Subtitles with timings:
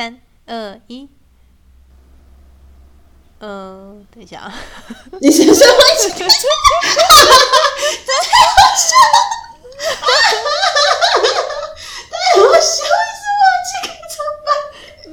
[0.00, 0.16] 三
[0.46, 1.06] 二一。
[3.38, 4.50] 呃，等一下啊。
[5.20, 5.28] 没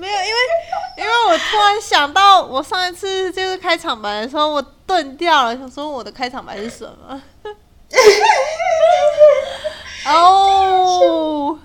[0.08, 0.40] 有，因为
[0.98, 7.22] 因为我突然想到，我上一次就是开场白的时候，我顿掉了，想说我的开场白是什么？
[10.06, 11.60] 哦，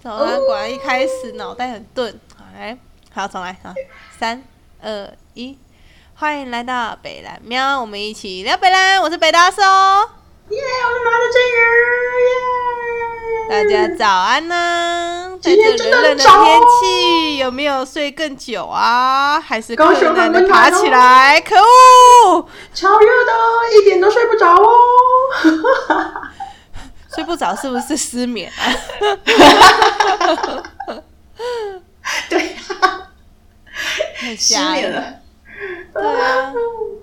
[0.00, 2.20] 早安，果然一开始脑袋很钝。
[2.58, 2.76] 好，来，
[3.14, 3.72] 好，重来，啊，
[4.18, 4.42] 三
[4.82, 5.56] 二一，
[6.16, 11.40] 欢迎来到北蓝喵，我们一起聊北蓝，我是北大叔，耶，我是马的真
[13.46, 15.38] 人，大家早安呢！
[15.40, 19.40] 在今天这冷冷的真的天气，有没有睡更久啊？
[19.40, 21.40] 还是高雄困难的很温暖哦爬起来？
[21.40, 22.48] 可恶！
[22.74, 23.32] 超热的，
[23.80, 24.68] 一点都睡不着哦。
[27.14, 28.62] 睡不着是不是失眠啊？
[32.30, 32.40] 对
[32.80, 33.10] 啊，
[34.16, 35.14] 太失瞎眠了。
[35.94, 36.52] 对啊，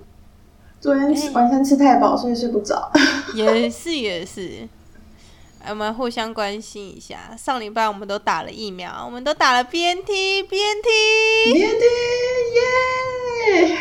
[0.80, 2.92] 昨天吃晚上吃太饱，所以睡不着。
[3.34, 4.68] 也是也是。
[5.62, 7.36] 哎我们互相关心一下。
[7.36, 10.90] 上礼拜我们都打了疫苗，我们都打了 BNT BNT
[11.54, 11.84] BNT
[12.56, 13.78] 耶，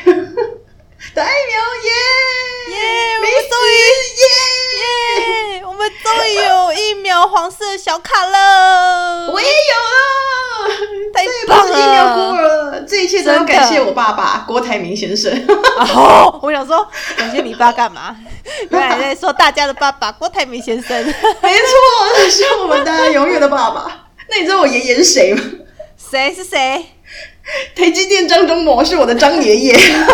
[1.12, 1.90] 打疫苗耶
[2.70, 2.78] 耶
[3.16, 3.72] 我们没终于
[4.22, 4.26] 耶，
[5.58, 5.62] 耶！
[5.64, 9.30] 我们终于有一秒黄色小卡了。
[9.30, 9.52] 我也有
[9.84, 10.74] 了，
[11.12, 12.80] 太棒不是疫苗了孤儿了。
[12.80, 15.30] 这一切都要感谢我爸爸郭台铭先生。
[15.94, 18.16] 哦，我想说，感谢你爸干嘛？
[18.70, 21.04] 原来在说大家的爸爸郭台铭先生。
[21.04, 24.08] 没错，是我们大家永远的爸爸。
[24.28, 25.42] 那你知道我爷爷是谁吗？
[26.10, 26.86] 谁是谁？
[27.76, 29.76] 台积电张忠谋是我的张爷爷。
[29.76, 30.08] 对啊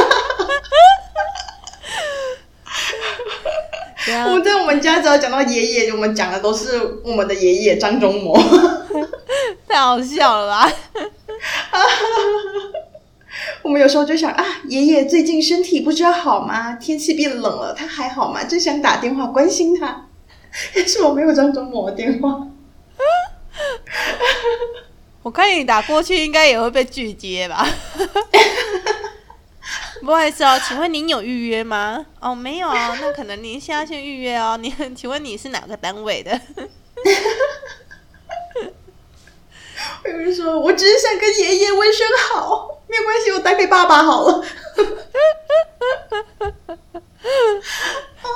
[4.27, 8.37] 我们在我们家只要讲到爷爷，我们讲的都是我们的爷爷张忠谋。
[9.69, 10.73] 太好笑了吧？
[13.63, 16.73] 我们有时候就想啊，爷爷最近身体不知道好吗？
[16.75, 18.43] 天气变冷了，他还好吗？
[18.45, 20.07] 真想打电话关心他，
[20.75, 22.41] 但是我没有张忠谋的电话。
[25.23, 27.67] 我看你打过去应该也会被拒接吧？
[30.05, 32.05] 不好意思哦，请问您有预约吗？
[32.21, 34.57] 哦，没有哦，那可能您现在先预约哦。
[34.61, 36.41] 您，请问你是哪个单位的？
[40.05, 44.33] 我有人说，我只是想跟爷爷问声好，没有关系，我打给爸爸好了。
[48.23, 48.29] 哦，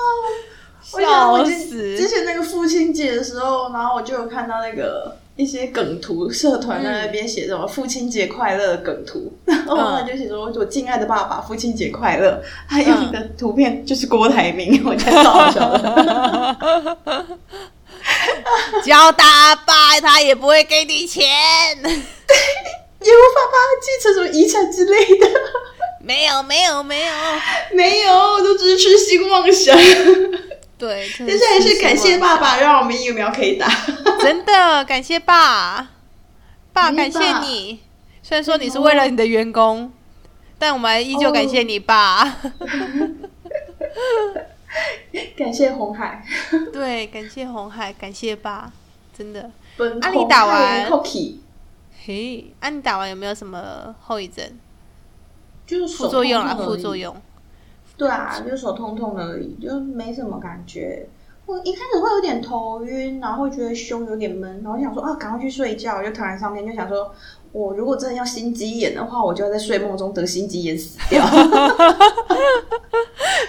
[0.93, 2.07] 我想我笑死之！
[2.07, 12.41] 前那个父亲节的时候，然后我就有看到那个一些梗图，社团在那边写什么“父亲节快乐”梗图，然后他就写说：“我敬爱的爸爸，父亲节快乐。”
[12.71, 17.27] 他用的图片就是郭台铭， 我觉得超好笑的。
[18.85, 21.25] 叫他爸，他也不会给你钱。
[23.05, 25.29] 也无法把他继承什么遗产之类的，
[26.01, 27.13] 没有，没有，没有。
[27.75, 29.77] 没有，都只是痴心妄想。
[30.85, 33.67] 对，真的但是还是感谢爸爸，让我们疫苗可以打。
[34.21, 35.93] 真的感谢爸，
[36.75, 37.81] 爸嗯感谢你。
[38.23, 39.91] 虽然说你是为了你的员工，
[40.59, 42.23] 但我们依旧感谢你爸。
[45.39, 46.23] 感谢红海，
[46.71, 48.71] 对，感谢红海，感谢爸，
[49.17, 49.51] 真的。
[49.79, 50.87] 本啊你打完
[52.05, 54.45] 嘿，啊，你打完有没有什么后遗症、
[55.67, 56.55] 就是副作用啊？
[56.55, 56.95] 副作。
[56.95, 57.17] 用？
[57.97, 61.09] 对啊，就手痛痛的而已，就没什么感觉。
[61.47, 67.15] 我一开始会有点头晕，然后会觉得胸有点闷，然后想说啊，赶快去睡觉，就躺在上面，就想说，
[67.53, 71.23] 我如果真的要心肌炎的话，我就要在睡梦中得心肌炎死掉。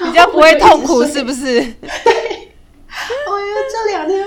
[0.03, 1.47] 比较不会痛苦是不是？
[1.47, 4.25] 我觉得这两天，这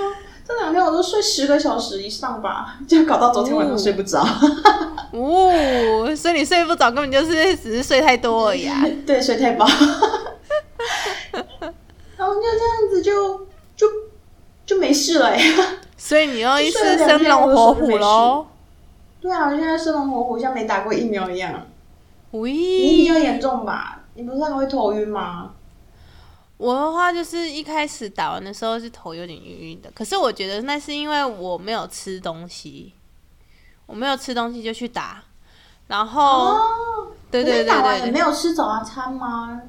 [0.69, 4.21] 两天我都睡十个小时以上吧， 就搞到昨天晚上睡不着。
[5.11, 8.85] 哦，所以你睡不着，根本就是只是睡太多而已啊。
[9.05, 9.65] 对，睡太饱，
[12.17, 13.37] 然后就这样子就
[13.75, 13.87] 就
[14.65, 15.43] 就没事了呀。
[15.97, 18.45] 所以你又一次生龙活虎喽。
[19.21, 21.65] 对啊，我现在生龙活虎，像没打过疫苗一样。
[22.31, 24.03] 喂，你比较严重吧？
[24.13, 25.49] 你不是还会头晕吗？
[26.59, 32.93] 我的话就是一开始打完的时候是头有点晕晕的，可是我觉得那是因为我没有吃东西，
[33.85, 35.23] 我没有吃东西就去打，
[35.87, 39.61] 然后、哦，对对对对对，没有吃早餐吗？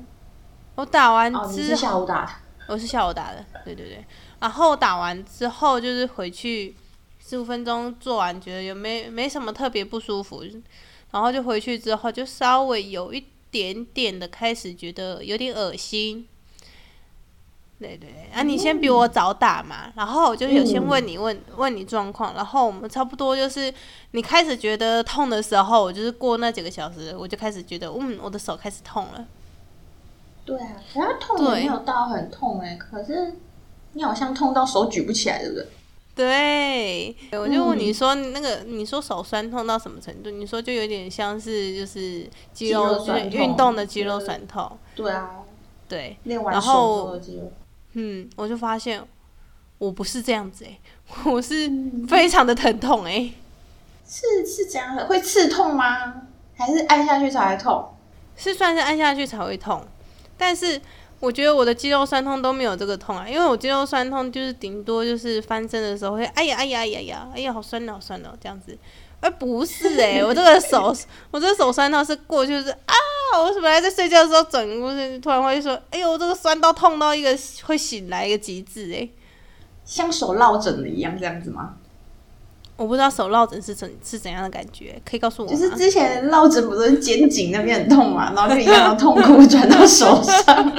[0.74, 2.32] 我打完之是下午打的。
[2.66, 4.04] 我是下午打的，对对对。
[4.40, 6.74] 然后打完之后就是回去
[7.24, 10.42] 十五分钟做完，觉得有没没什么特别不舒服，
[11.12, 16.26] 然后就回去之后就稍微有一点点的开始觉得有点恶心，
[17.80, 23.72] 对对对，啊，你先比我早打嘛，然后我就有先问你问问你状况，然后我们差不多就是
[24.10, 29.26] 你开始觉得痛的时候，我就是过那几个小时，我就开始觉得，嗯，我的手开始痛了。
[30.44, 33.36] 对啊，可是痛也没有到很痛哎，可是
[33.94, 35.66] 你好像痛到手举不起来，对不对？
[36.14, 40.28] 对，我就问你说那个，你说手酸痛到什么程度？
[40.30, 44.70] 你说就有点像是就是肌肉运动的肌肉酸痛。
[44.94, 45.36] 对啊，
[45.88, 47.50] 对，练完手肌肉。
[47.94, 49.02] 嗯，我就发现
[49.78, 50.78] 我不是这样子哎，
[51.24, 51.70] 我是
[52.08, 53.32] 非常的疼痛哎，
[54.08, 56.22] 是是这样的，会刺痛吗？
[56.56, 57.94] 还是按下去才会痛？
[58.36, 59.84] 是算是按下去才会痛，
[60.38, 60.80] 但是
[61.18, 68.76] 我觉得我的肌肉酸痛都没有这个痛啊，因为我肌肉酸痛就是顶多就是翻身的时候会哎呀哎呀哎呀呀哎呀好酸哦好酸哦这样子，
[69.20, 70.94] 而不是哎，我这个手
[71.30, 72.94] 我这个手酸痛是过去是啊。
[73.38, 79.08] 我本来在睡觉的时候转过去，突然会说：“哎呦，这个酸到痛到一个会醒来一个极致哎，
[79.84, 81.74] 像手落枕的一样这样子吗？”
[82.76, 90.72] 我不知道手落枕是怎是怎样的感觉，可以告诉我就是之前落枕不是肩颈那边很痛嘛，然后就一样的痛苦 转到手上，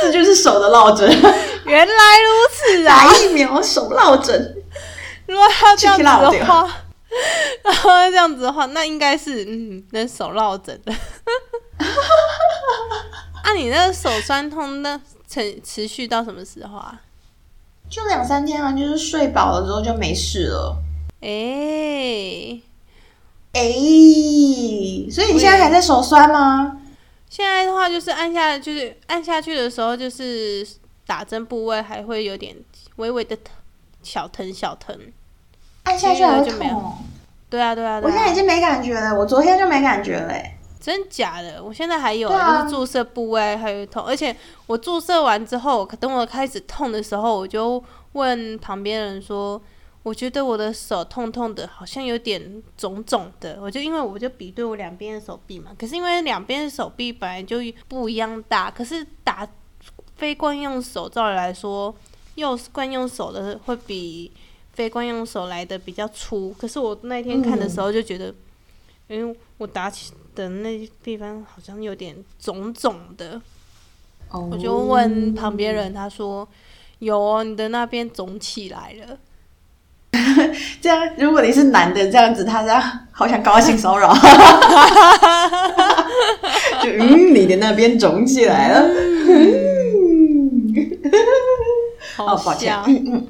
[0.00, 1.06] 这就是手的落枕。
[1.66, 3.04] 原来如此啊！
[3.06, 4.56] 打疫苗手落枕，
[5.26, 6.68] 如果要这样子的话。
[7.64, 10.92] 然后这样子的话，那应该是嗯，能手落枕的。
[13.42, 17.00] 啊，你那个手酸痛，那持持续到什么时候啊？
[17.88, 20.76] 就两三天啊，就是睡饱了之后就没事了。
[21.20, 22.60] 哎
[23.52, 23.60] 哎，
[25.10, 26.80] 所以你现在还在手酸吗？
[27.28, 30.66] 现在的话，就是按下，就是按下去的时候，就是
[31.06, 32.56] 打针部位还会有点
[32.96, 33.52] 微微的疼，
[34.02, 34.96] 小疼小疼。
[35.90, 36.92] 按下去还会痛？
[37.48, 39.18] 对啊，对啊，我现在已经没感觉了。
[39.18, 40.32] 我昨天就没感觉了，
[40.80, 41.60] 真假的？
[41.62, 44.34] 我现在还有，就是注射部位还有痛，而且
[44.68, 47.82] 我注射完之后，等我开始痛的时候，我就
[48.12, 49.60] 问旁边人说
[50.04, 57.56] ：“我觉得我的手痛痛的，好像有点肿肿的。”我就因为我就比对我两边的手臂嘛，可是因为两边的手臂本来就
[57.88, 59.44] 不一样大，可是打
[60.14, 61.92] 非惯用手，照理来说，
[62.36, 64.30] 右惯用手的会比。
[64.72, 68.34] 非惯用手来的比较粗，可是我那天看的时候就觉得，
[69.08, 73.40] 因为我打起的那地方好像有点肿肿的，
[74.30, 76.48] 我就问旁边人，他说
[77.00, 79.18] 有哦，你的那边肿起来了。
[80.80, 84.14] 这样，如果你是男的，这样子，他这样好想高兴骚扰，
[86.82, 88.88] 就嗯，你的那边肿起来了，
[92.16, 93.26] 好抱歉，嗯嗯。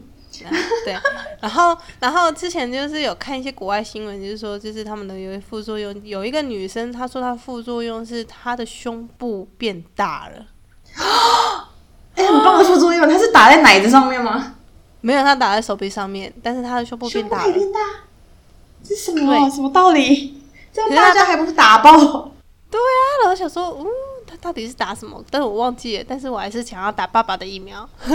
[0.85, 0.95] 对，
[1.41, 10.47] 然后，然后之前就是有看一些国外新闻，就是说，就是他们的有副作用，有一个女生她说她副作用是她的胸部变大了，
[12.15, 14.57] 哎，很棒的副作用，她是打在奶子上面吗？
[15.01, 17.79] 没有，她打在手臂上面，但是她的胸部变大了，变大，
[18.85, 20.43] 这什么什么道理？
[20.73, 21.97] 这样大家还不是打爆？
[22.71, 23.87] 对啊，然后想说，嗯。
[24.41, 25.23] 他到底是打什么？
[25.31, 26.05] 但是我忘记了。
[26.09, 27.89] 但是我还是想要打爸爸的疫苗。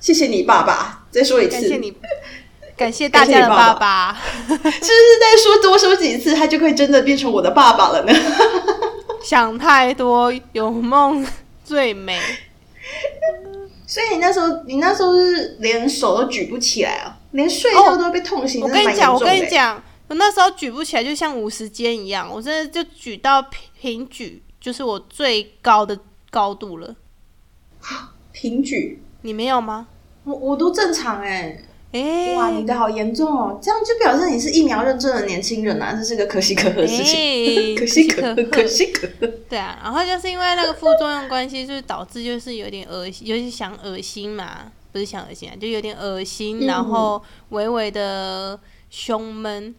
[0.00, 1.04] 谢谢你，爸爸。
[1.10, 1.96] 再说一次，感谢你，
[2.76, 4.18] 感谢大家的爸爸。
[4.48, 8.12] 是不是再说多说几次，他就会真的变成我的爸爸了呢？
[9.22, 11.24] 想太多，有梦
[11.64, 12.18] 最美。
[13.86, 18.62] 所以你那时候，你那时候是连手都举不起来啊，连睡觉都会被痛醒。
[18.62, 19.80] 我跟你讲，我跟你讲。
[20.12, 23.42] 我那时候举不起来，就像五十肩一样，我真的就举到
[23.80, 26.94] 平举，就是我最高的高度了。
[28.30, 29.88] 平举，你没有吗？
[30.24, 31.64] 我我都正常哎。
[31.92, 33.58] 哎，哇，你的好严重哦！
[33.62, 37.74] 这样就表示你是疫苗认证的年轻人啊，这是个可喜可贺的事情。
[37.76, 39.26] 可喜可贺，可喜可贺。
[39.48, 49.74] 对啊，然后就是因为那个副作用关系，就是导致就是有点恶心，有点想恶心嘛，不是想恶心啊，就有点恶心，然后微微的胸闷。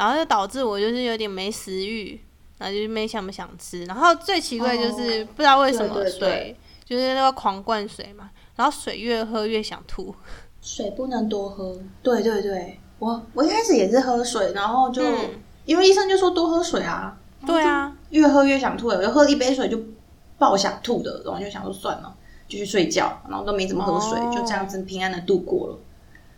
[0.00, 2.18] 然后就导致我就是有点没食欲，
[2.56, 3.84] 然后就是没想不想吃。
[3.84, 10.14] 然后最奇怪就是不知道为什么水就是那个狂灌水嘛，然后水越喝越想吐。
[10.62, 11.78] 水不能多喝。
[12.02, 15.02] 对对对，我我一开始也是喝水，然后就
[15.66, 17.14] 因为医生就说多喝水啊。
[17.46, 19.78] 对啊，越喝越想吐，我就喝一杯水就
[20.38, 22.16] 爆想吐的，然后就想说算了，
[22.48, 25.78] 继续睡觉，然后都没怎么喝水，就这样子平安的度过了。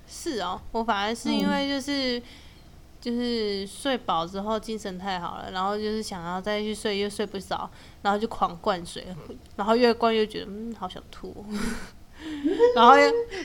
[0.08, 2.20] 是哦，我反而是因为就是。
[3.02, 7.68] 就是睡饱之后精神太好了，然后就是想要再去睡又睡不着，
[8.00, 9.04] 然后就狂灌水，
[9.56, 11.44] 然后越灌越觉得嗯好想吐，
[12.76, 12.94] 然后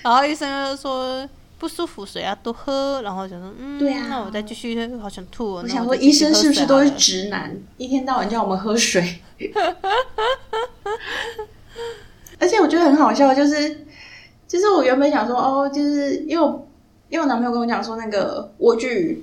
[0.03, 3.01] 然后医生又说不舒服，水要多喝。
[3.01, 5.61] 然后想说，嗯，对啊那我再继续，好想吐、哦。
[5.63, 7.59] 我想说，医生是不是都是直男？
[7.77, 9.21] 一天到晚叫我们喝水。
[12.39, 13.87] 而且我觉得很好笑，就是
[14.47, 16.67] 就是我原本想说，哦，就是因为我
[17.09, 19.17] 因为我男朋友跟我讲说，那个莴苣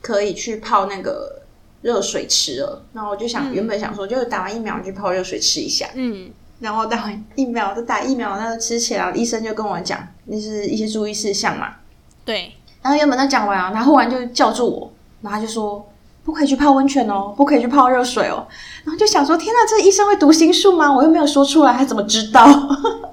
[0.00, 1.42] 可以去泡那个
[1.82, 6.30] 热水吃了，然后我就想、嗯原本想说，就是打完疫苗就去泡热水吃一下，嗯
[6.60, 11.76] 然后打完疫苗就打疫苗那个吃起来，医生就跟我讲，那是一些注意事项嘛。
[12.24, 12.52] 对，
[12.82, 14.92] 然后原本他讲完啊，他忽然就叫住我，
[15.22, 15.90] 然后他就说
[16.22, 18.46] 不可以去泡温泉哦，不可以去泡热水哦。
[18.84, 20.92] 然后就想说，天哪，这医生会读心术吗？
[20.92, 22.44] 我又没有说出来，他怎么知道？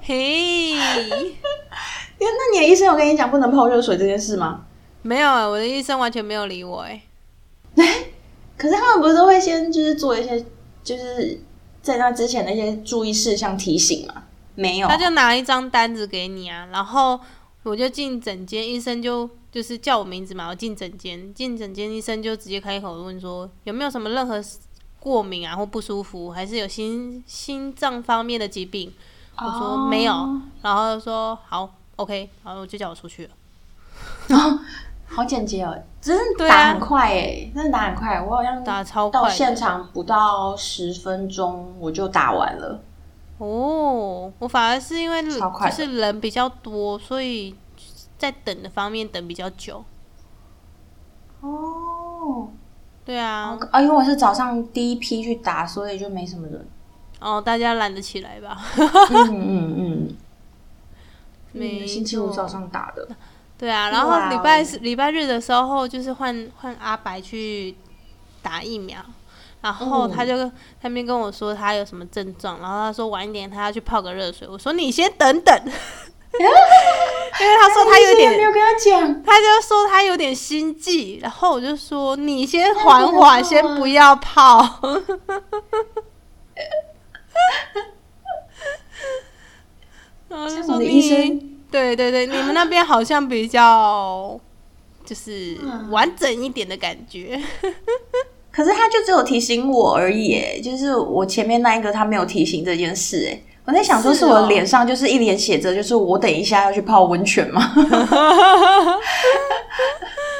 [0.02, 0.74] 嘿，
[2.20, 4.60] 那你的医生有跟你讲不能泡热水这件事吗？
[5.08, 7.02] 没有、欸，我的医生完全没有理我、哎，
[8.58, 10.44] 可是他们不是都会先就是做一些，
[10.84, 11.40] 就是
[11.80, 14.24] 在那之前的一些注意事项提醒吗？
[14.54, 17.18] 没有，他就拿一张单子给你啊，然后
[17.62, 24.44] 我就进诊间，医生就就是叫我名字嘛，我进诊间，进诊间医生就直接开口问说有没有什么任何
[25.00, 28.92] 过敏啊或不舒服，还是有心心脏方面的疾病，
[29.38, 30.12] 我说没有，
[30.60, 33.30] 然后就说好，OK，然后就叫我出去了。
[34.28, 34.60] 哦，
[35.08, 42.80] 好简洁哦，真的打很快哎，真的打很快，我好像打超快到现场不到十分钟我就打完了。
[43.38, 45.30] 哦，我反而是因为就
[45.70, 47.54] 是人比较多，所以
[48.16, 49.84] 在等的方面等比较久。
[51.40, 52.48] 哦，
[53.04, 56.68] 对啊，啊，因为我是早上第一批去打，所以就没什么人。
[57.20, 58.60] 哦，大家懒得起来吧？
[58.76, 60.16] 嗯嗯嗯，
[61.52, 63.08] 没星期五早上打的。
[63.58, 67.74] 对啊，然后礼拜四、礼拜日的时候，就是换换阿白去
[68.40, 69.00] 打疫苗，
[69.60, 70.50] 然后嗯他就
[70.80, 76.46] 他边跟我说他有什么症状，然后他说晚一点他要去泡个热水，我说你先等等， 因
[77.48, 79.22] 为他说他有点，他讲。
[79.24, 84.58] 他就说他有点心悸，然后我就说你先缓缓，先不要泡。
[90.28, 94.38] 然后就说你医生对对对，你们那边好像比较
[95.04, 97.40] 就是嗯完整一点的感觉。
[98.50, 107.72] 可是他就只有提醒我而已，哎，就是我前面那一个他没有提醒这件事，哎，我在想说是是我的哦脸上就是一脸写着，就是我等一下要去泡温泉吗？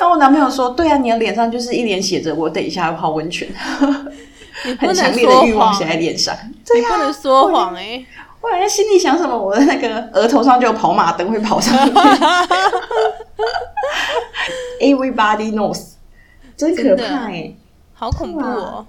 [0.00, 3.48] 那我男朋友说，对啊，你的脸上就是一脸写着我等一下要泡温泉，
[4.80, 6.34] 很强烈的欲望写，在脸上。
[6.74, 11.92] 你不能说谎哎、我好像心里想什么，我的那个额头上就有跑马灯会跑上去。
[14.80, 15.92] Everybody knows，
[16.56, 17.52] 真可怕哎、
[17.94, 18.86] 好恐怖哦！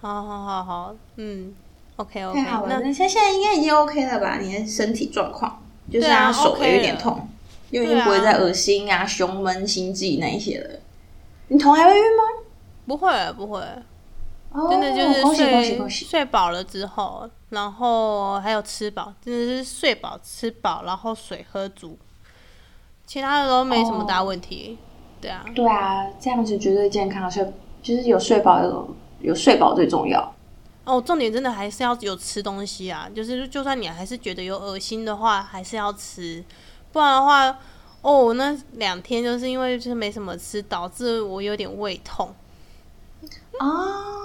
[0.00, 1.52] 好好好好，嗯
[1.96, 4.38] ，OK OK，太好了，那那现现在应该已经 OK 了吧？
[4.40, 7.28] 你的身体状况就是手有点了痛，
[7.70, 10.70] 又已经不会再恶心啊、胸闷、心悸那一些了。
[11.48, 12.22] 你头还会晕吗？
[12.86, 13.60] 不会不会，
[14.52, 15.88] 哦真的就是睡！
[15.88, 21.96] 睡饱了之后，然后还有吃饱，真的是睡饱吃饱，然后水喝足，
[23.06, 24.76] 其他的都没什么大问题。
[25.20, 27.44] 对啊，对啊，这样子绝对健康，睡
[27.82, 30.34] 就是有睡饱有有睡饱最重要。
[30.84, 36.44] 哦，重点真的还是要有吃东西啊，就是就算你还是觉得有恶心的话，还是要吃，
[36.90, 37.56] 不然的话，
[38.02, 42.34] 哦，那两天就是因为就是没什么吃，导致我有点胃痛。
[43.60, 44.19] 哦，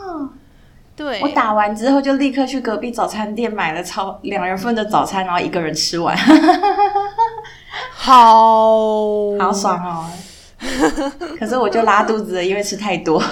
[0.96, 6.16] 对，我打完之后就立刻去隔壁早餐店买了超两人份的早餐，然后一个人吃完，
[7.92, 10.10] 好好爽哦！
[11.38, 13.22] 可是我就拉肚子了，因为吃太多。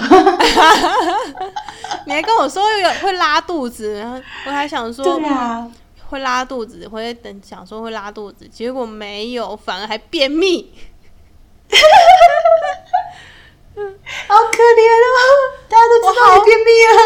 [2.06, 4.04] 你还跟我说有会拉肚子，
[4.46, 5.66] 我还想说，对啊，
[6.08, 10.70] 会拉肚子，会等想说会拉肚子，结果没有，反而还便秘。
[14.28, 15.18] 好可怜哦！
[15.68, 17.02] 大家都知道你便秘了，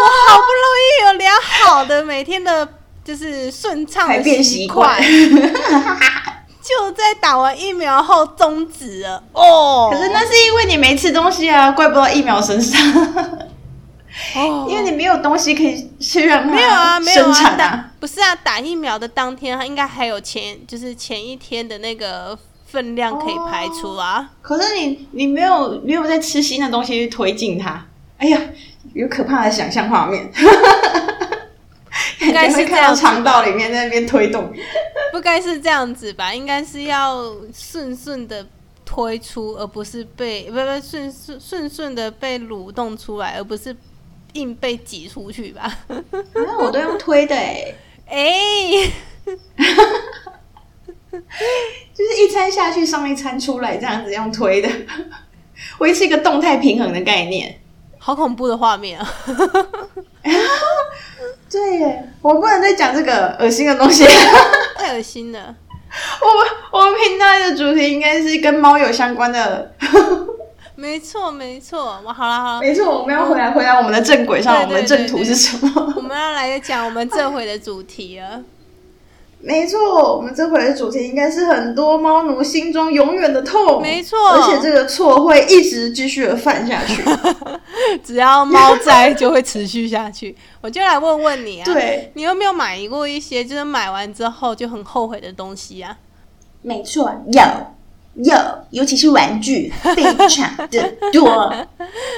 [0.00, 2.68] 我好不容易有良好的每天的，
[3.04, 5.02] 就是顺畅排的习便习惯惯。
[6.62, 9.22] 就在打完疫苗后终止了。
[9.32, 12.80] 哦，可是那是因为你没吃东西啊，怪不到疫苗身上，
[14.36, 17.90] 哦因为你没有东西可以去让它没有啊，没有生啊。
[17.98, 22.38] 不是啊，打疫苗的当天，它应该还有前就是前一天的那个
[22.72, 24.30] 分量可以排出啊。
[24.40, 27.86] 可是你你没有没有在吃新的东西去推进它，
[28.16, 28.40] 哎呀，
[28.94, 30.32] 有可怕的想象画面。
[32.20, 34.50] 应该是看到肠道里面在那边推动。
[35.12, 36.32] 不该是这样子吧？
[36.32, 38.46] 应该是要顺顺的
[38.86, 43.76] 推出，而不是被不不顺顺顺顺的被蠕动出来，而不是
[44.32, 45.70] 硬被挤出去吧？
[46.34, 47.74] 那我都用推的 哎、
[48.08, 48.90] 哎、
[49.26, 50.32] 就
[51.92, 54.68] 就是一餐下去，上一餐出来，这样子用推的，
[55.78, 57.58] 维持一个动态平衡的概念。
[57.98, 59.08] 好恐怖的画面啊！
[61.48, 64.04] 对耶，我不能再讲这个恶心的东西。
[64.76, 65.54] 太恶心了。
[66.20, 69.72] 我们我们频道的主题应该是跟猫有相关的。
[70.74, 72.02] 没错，没错。
[72.04, 75.92] 我好了好了，没错，我们要回来回来我们的正轨上，我们的正途是什么？
[75.94, 78.42] 我们要来讲我们这回的主题了。
[79.44, 83.82] 没错，我们这回的主题应该是很多猫奴心中永远的痛。
[83.82, 87.02] 没错，而且这个错会一直继续的犯下去。
[88.04, 90.36] 只要猫在，就会持续下去。
[90.60, 95.98] 我就来问问你啊，对，你有没有买过一些就是买完之后就很后悔的东西啊？
[96.62, 97.42] 没错，有
[98.22, 98.36] 有，
[98.70, 101.52] 尤其是玩具，非常的多。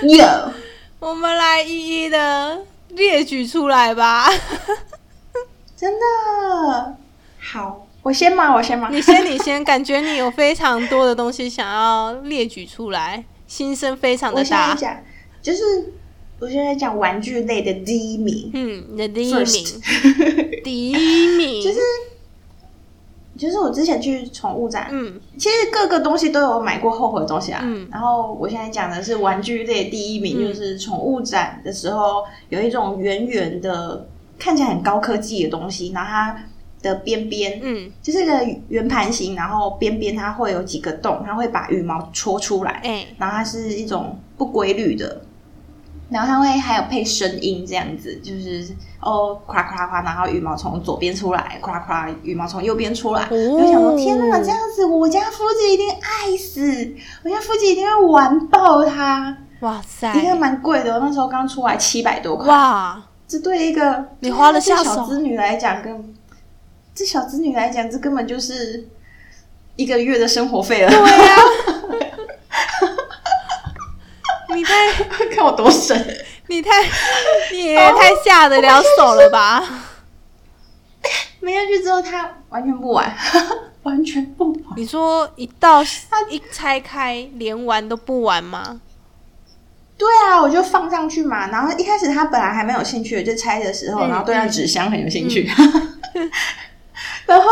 [0.03, 0.27] 有，
[1.01, 4.29] 我们来一一的列举出来吧。
[5.75, 6.97] 真的。
[7.55, 8.53] 好，我先吗？
[8.53, 8.89] 我先吗？
[8.91, 9.63] 你先，你先。
[9.63, 14.73] 感觉你有非常多的东西想要列举出来，心声非常的大。
[14.73, 14.97] 我讲，
[15.41, 15.63] 就是
[16.41, 18.51] 我现在讲玩具类的第一名。
[18.55, 19.45] 嗯，你的第一名，
[20.65, 21.79] 第一名，就是
[23.39, 27.61] 就是我之前去宠物展，嗯，其实各个东西都有买过后悔的东西啊。
[27.63, 34.09] 嗯，然后我现在讲的是玩具类第一名，就是宠物展的时候有一种圆圆的，
[34.41, 36.37] 看起来很高科技的东西，然后它。
[36.85, 45.23] 的边边，嗯，就是一个圆盘形，然后边边它会有几个洞，它会把羽毛戳出来，哎，然后它是一种不规律的，
[46.11, 66.15] 然后它会还有配声音这样子，就是哦，夸夸夸，然后羽毛从左边出来，夸夸，羽毛从右边出来，我就想说，天哪，这样子我家夫子一定爱死，我家夫子一定会玩爆它，哇塞，应该蛮贵的，那时候刚出来七百多块，哇，这对一个你花了下小子女来讲跟。
[66.95, 68.89] 这小子女来讲，这根本就是
[69.77, 70.89] 一个月的生活费了。
[70.91, 71.37] 对呀，
[74.55, 74.93] 你太
[75.35, 75.97] 看我多省，
[76.47, 76.71] 你太
[77.53, 79.63] 你也太下得了手了吧？
[81.41, 83.15] 没下去之后，他完全不玩，
[83.83, 84.63] 完全不玩。
[84.77, 88.81] 你说一到他一拆开，连玩都不玩吗？
[89.99, 91.49] 对啊，我就放上去嘛。
[91.51, 95.51] 然后一开始他本来还没有兴趣的，就拆的时候，然后对那纸箱很有兴趣。
[97.27, 97.51] 然后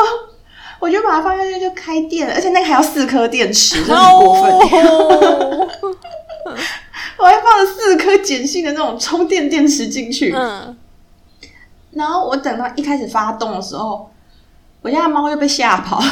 [0.79, 5.69] 我就把它放下去，就开电了，而且那个还要四颗电池，真很过分。
[7.19, 10.33] 我还放了四颗碱性的那种充电电池进去。
[10.35, 10.77] 嗯。
[11.93, 14.11] 然后我等到一开始发动的时候，
[14.81, 16.03] 我家的猫又被吓跑，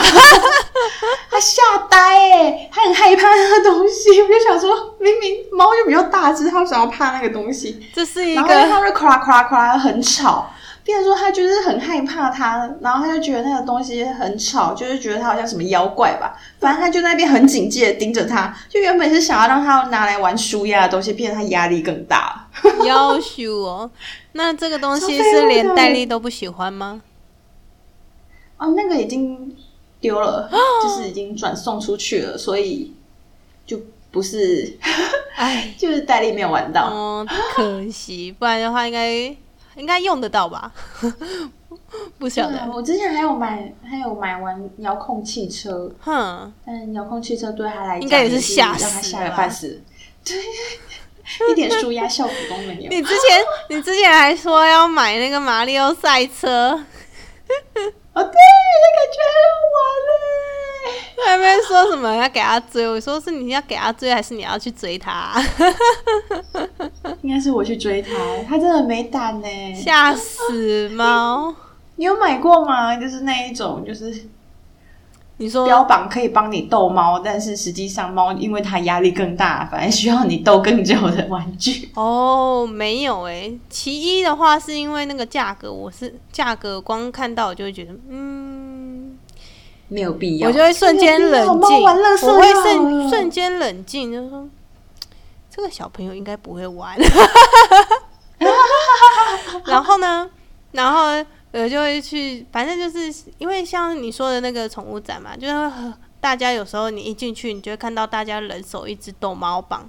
[1.31, 4.21] 它吓呆哎，它很害怕那个东西。
[4.23, 7.85] 我就想说，明明猫就比较大只，它为什么要怕那个东西？
[7.95, 10.53] 这是一个，它会夸夸夸很吵。
[10.83, 16.37] 变成说他就是很害怕他，然后他就觉得那个东西很吵，就是觉得他好像什么妖怪吧。
[16.59, 22.49] 反正他就那边很警戒盯着他，就原本是想要让他拿来玩舒压的东西，变得他压力更大。
[22.85, 23.91] 要求哦，
[24.33, 27.03] 那这个东西是连戴笠都不喜欢吗？
[28.57, 29.57] 哦，那个已经
[30.01, 30.51] 丢了，
[30.83, 32.93] 就是已经转送出去了，所以
[33.67, 33.79] 就
[34.11, 34.79] 不是，
[35.37, 39.37] 哎， 就是戴笠没有玩到，哦，可惜，不然的话应该。
[39.81, 40.71] 应该用得到吧？
[42.19, 42.71] 不晓得。
[42.73, 49.83] 我之前还有买，还有买完遥控汽车，哼，但遥控汽车对他来讲应该也是吓死，让他吓个半死，
[50.25, 50.37] 对，
[51.51, 52.91] 一点舒压效果都没有。
[52.91, 56.73] 你之前，你之前还说要买那个马里奥赛车。
[58.13, 59.20] 哦，对，那感觉很玩嘞。
[61.31, 65.41] 还没说什么要给他追，我说是你要给他追，还是你要去追他？
[67.23, 68.11] 应该是我去追他，
[68.49, 71.55] 他真的没胆呢，吓死猫！
[71.97, 72.97] 你有买过吗？
[72.97, 74.27] 就是那一种，就是
[75.37, 81.91] 你说标榜可以帮你逗猫，但是实际上猫因为它压力更大，反而需要你逗更久的玩具。
[81.95, 83.51] 哦，没有哎。
[83.71, 88.70] 其一的话是因为那个价格，我是价格光看到我就会觉得，嗯，
[89.91, 94.49] 没有必要，我就会瞬间冷静，我会瞬瞬间冷静，就说。
[95.53, 96.97] 这个小朋友应该不会玩，
[99.67, 100.31] 然后呢，
[100.71, 101.09] 然后
[101.51, 109.81] 呃就会去，反正就是因为像你说的那个宠物展嘛，就是大家有时候你一进去，你就会看到大家人手一只逗猫棒，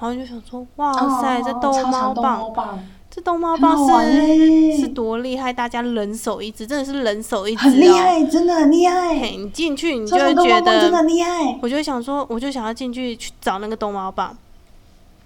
[0.00, 2.78] 然后就想说，哇塞，这逗猫棒，
[3.18, 3.76] 这逗猫棒
[4.14, 9.12] 是是多厉害，大家人手一只，真的是人手一只，很厉害，真的很厉害。
[9.12, 14.36] 你进去，你就会觉得真的厉害，我就想说，我就想要进去去找那个逗猫棒。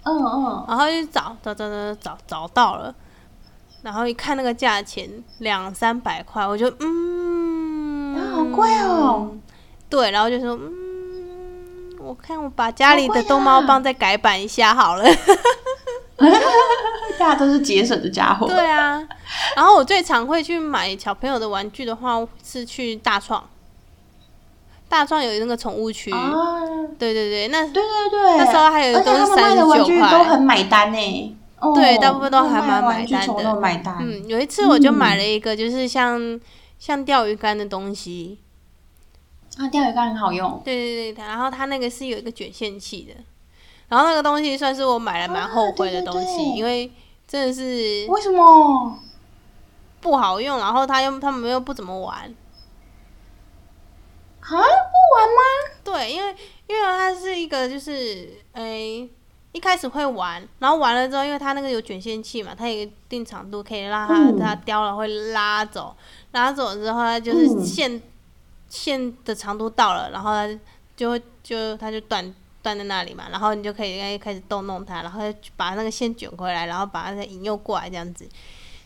[0.04, 2.94] 嗯嗯，然后就找找找找找找到了，
[3.82, 5.06] 然后一看那个价钱
[5.40, 9.32] 两三百块，我就嗯，好贵哦，
[9.90, 15.04] 对，然后就说，嗯，我看我把家里的逗猫棒再改版一下好了。
[17.18, 18.46] 大家都是节省的家伙。
[18.46, 19.02] 对啊，
[19.56, 23.48] 然后我最常会去买小朋友的玩具的话，是去大创。
[24.88, 26.60] 大创有那个宠物区，啊，
[26.98, 30.10] 对对对，那对对对，那时候还有都是他们卖的玩具39块。
[30.18, 31.36] 都很买单呢。
[31.60, 33.94] 哦对大部分都还蛮买单的。
[34.00, 36.38] 嗯，有一次我就买了一个，就是像、
[36.78, 38.40] 像钓鱼竿的东西，
[39.56, 40.60] 啊，钓鱼竿很好用。
[40.64, 43.14] 对对对，然后它那个是有一个卷线器的，
[43.92, 46.90] 然后那个东西算是我买了蛮后悔的东西，啊对对对因为
[47.28, 48.98] 真的是为什么？
[50.00, 52.20] 不好用，然后他又他们又不怎么玩，
[54.40, 55.42] 啊，不玩吗？
[55.84, 56.34] 对，因为
[56.66, 59.06] 因为它是一个就是诶、
[59.52, 65.94] 一开始会玩，然后玩了之后，因为它那个有卷线器嘛，它有一定长度可以让它、嗯它叼了会拉走，
[66.30, 68.02] 拉走之后它就是嗯线、
[68.70, 70.48] 线的长度到了，然后它
[70.96, 75.20] 就会就它就断断在那里嘛，然后你就可以开始逗弄它，然后
[75.56, 78.28] 把那个线卷回来，然后把它再引诱过来这样子。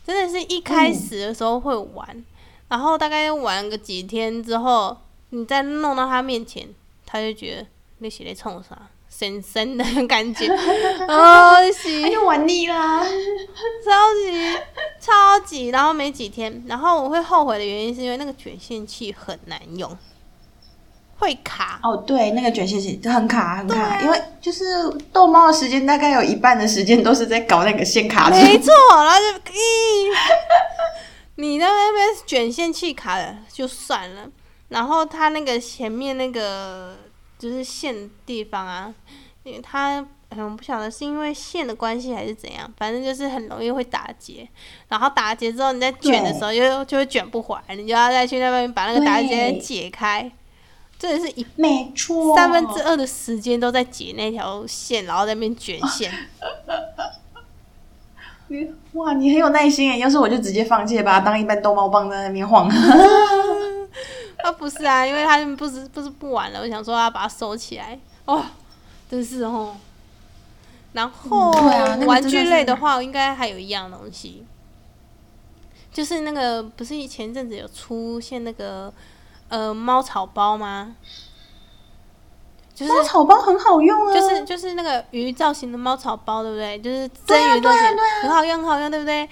[0.06, 2.24] 真的是一开始的时候会玩，
[2.68, 4.96] 然后大概玩个几天之后，
[5.30, 6.68] 你再弄到它面前，
[7.04, 7.66] 它就觉得
[7.98, 10.46] 你是在冲啥，神神的感觉，
[11.08, 13.02] 哦，是他就玩腻啦。
[13.02, 14.58] 超级
[15.00, 19.90] 超级，然后没几天，然后我会后悔的原因是因为那个卷线器很难用，
[21.18, 21.80] 会卡。
[21.82, 24.00] 哦，对，那个卷线器很卡很卡，啊。
[24.02, 24.64] 因为就是
[25.12, 28.36] 逗猫的时间大概有一半的时间都是在搞那个线卡住。
[28.36, 28.72] 没错，
[29.04, 29.56] 然后就咦，
[31.36, 34.28] 你在那边卷线器卡了就算了，
[34.68, 36.96] 然后它那个前面那个
[37.38, 38.94] 就是线地方啊，
[39.42, 44.48] 因为它嗯不晓得是因为线的关系还是怎样，反正就是很容易会打结，
[44.88, 50.30] 然后打结之后你在卷的时候又就会卷不回来，你就要再去那边把那个打结解开，
[50.98, 56.12] 真的是一没错，三分之二的时间都在解那条线，然后在那边卷线。
[58.48, 59.98] 你 哇，你很有耐心诶。
[59.98, 62.68] 要是我就直接放弃，把它当一般逗猫棒在那边晃。
[64.42, 67.98] 啊，不是啊，因为他们不是不是不玩了，我想说要把它收起来。
[68.24, 68.44] 哦，
[69.10, 69.76] 真是哦。
[70.92, 71.50] 然后、
[72.06, 74.46] 玩具类的话，应该还有一样东西，
[75.92, 78.90] 就是那个不是前阵子有出现那个
[79.48, 80.94] 呃猫草包吗？
[82.74, 86.78] 就是猫草包很好用啊，就是就是那个鱼造型的猫草包，对不对？
[86.78, 89.28] 就是对啊真鱼造型，对啊对啊很好用，很好用，对不对？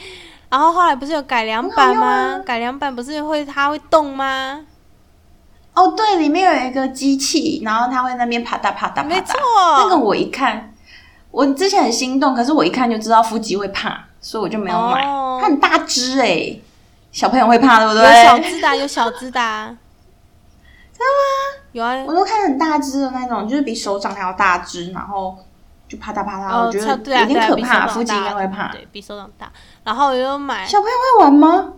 [0.49, 2.07] 然后后来不是有改良版吗？
[2.07, 4.65] 啊改良版不是会它会动吗？
[5.75, 9.07] 哦，对，里面有一个机器，然后它会那边啪嗒啪嗒啪嗒。
[9.07, 9.35] 没错，
[9.79, 10.73] 那个我一看，
[11.31, 15.05] 我之前很心动，可是我一看就知道腹肌会怕，所以我就没有买。
[15.05, 16.57] 哦它很大只哎、
[17.11, 18.25] 小朋友会怕，对不有对？
[18.25, 19.77] 小只的啊，有小只的？
[21.73, 25.37] 有啊我，都看很大只的那种，就是比手掌还要大只，然后
[25.89, 28.69] 就啪嗒啪嗒，哦，我觉得差对啊，有点可怕，掌腹肌应该会怕。
[28.69, 29.51] 对比手掌大。
[29.83, 31.73] 然后我就买，小朋友会玩吗？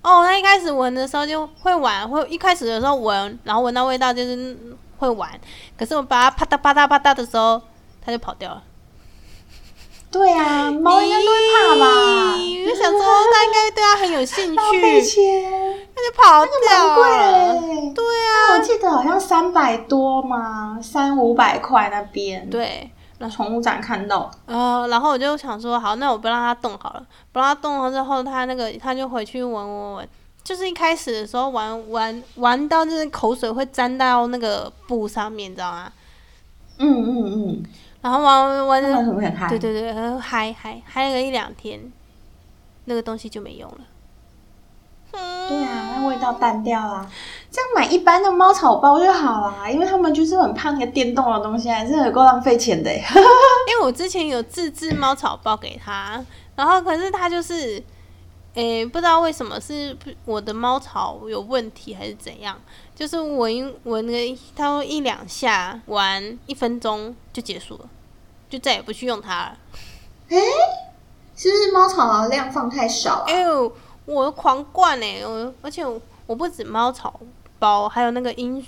[0.00, 4.56] 哦，他一开始闻的时候就会玩，会一开始的时候闻，然后闻到味道就是
[4.98, 5.30] 会玩。
[5.76, 7.60] 可是我把它啪嗒啪嗒啪嗒的时候，
[8.04, 8.62] 它就跑掉了。
[10.12, 12.36] 对啊，猫应该都会怕吧？
[12.36, 15.50] 咦我就想说，它应该对它很有兴趣，钱，
[15.94, 16.52] 它就跑掉。
[17.94, 22.90] 对我啊，记得好像三百多嘛，三五百块那边。，对。
[23.30, 24.28] 宠物展看到。
[24.46, 30.08] 呃，然后我就想说，好，那我不让它动好了，不让它动了之后，它那个它就回去闻闻闻。
[30.42, 35.92] 就是一开始的时候玩玩玩到就是口水会沾到那个布上面，你知道吗？
[36.78, 37.62] 嗯嗯嗯，
[38.02, 39.48] 然后玩玩玩。
[39.48, 41.80] 对对对，然后嗨嗨嗨了一两天，
[42.84, 43.78] 那个东西就没用了。
[45.12, 47.06] 对啊，那味道淡掉啦。
[47.50, 52.96] 这样买一般的猫草包就好啦，因为他们就是很怕那个电动的东西，还是有够浪费钱的欸。
[53.68, 56.24] 因为我之前有自制猫草包给他，
[56.56, 57.82] 然后可是他就是，
[58.54, 62.58] 诶、不知道为什么是我的猫草有问题还是怎样，
[63.02, 67.88] 就是闻一闻个一他会一两下，玩一分钟就结束了，
[68.48, 69.56] 就再也不去用它了。
[71.36, 73.72] 是不是猫草的量放太少啊哎呦，
[74.04, 77.18] 我狂灌哎、我而且我我不止猫草
[77.58, 78.62] 包，还有那个罂，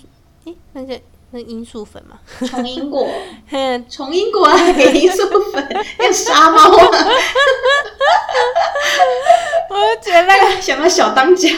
[0.46, 2.18] 诶、那个那罂粟粉嘛，
[2.50, 3.06] 重因果，
[3.46, 5.64] 嘿虫因果还给罂粟粉，
[6.00, 6.84] 要杀猫啊！
[9.70, 11.48] 我就觉得那个 想到小当家，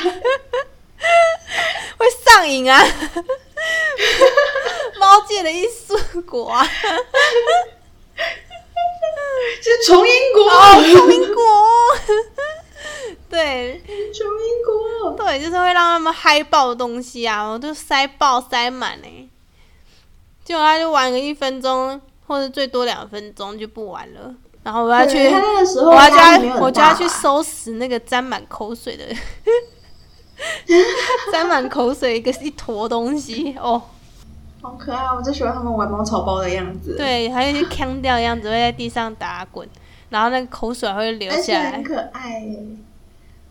[1.98, 2.82] 会上瘾啊，
[4.98, 6.66] 猫界的罂粟果啊。
[9.62, 10.50] 就是虫因果。
[10.50, 11.42] 哦，聪明果。
[13.28, 19.28] 对对九因果，对，就是会让他们嗨爆的东西啊，我就塞爆塞满哎，
[20.44, 24.32] 结果他就玩个一分钟或者最多两分钟就不玩了，
[24.62, 29.04] 然后我要去我要就压力没有很要我就要去收拾那个沾满口水的
[31.32, 33.80] 沾满口水一个一坨东西哦，
[34.60, 39.68] 好可爱，我最喜欢他们玩猫草包的样子。，对，还有一些腔调的样子会在地上打滚，
[40.10, 42.58] 然后那个口水还会流下来很，可爱耶。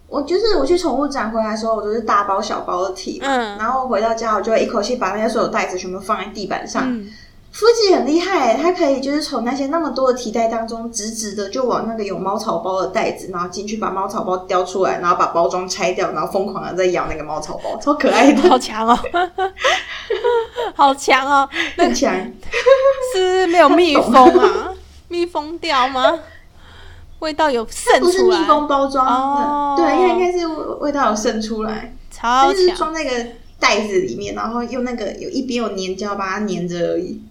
[0.08, 6.84] 我就是我去宠物展回来的时候，我都是大包小包的提嘛，嗯然后回到家我就会一口气把那些所有袋子全部放在地板上。
[6.86, 7.10] 嗯，
[7.58, 19.00] 夫吉很厉害耶，他可以就是从那些那么多的提袋当中，直直的就往那个有猫草包的袋子，然后进去把猫草包叼出来，然后把包装拆掉，然后疯狂的在咬那个猫草包，超可爱的，好强哦，
[20.76, 22.14] 好强哦，很强。
[23.14, 24.74] 是没有密封啊？
[25.08, 26.20] 密封掉吗？
[27.20, 32.78] 味道有渗出来不是密封包装的，哦对，它应该是味味道有渗出来，它就是超强。
[32.78, 33.26] 装那个
[33.58, 37.22] 袋子里面，然后用那个有一边有粘胶把它粘着而已。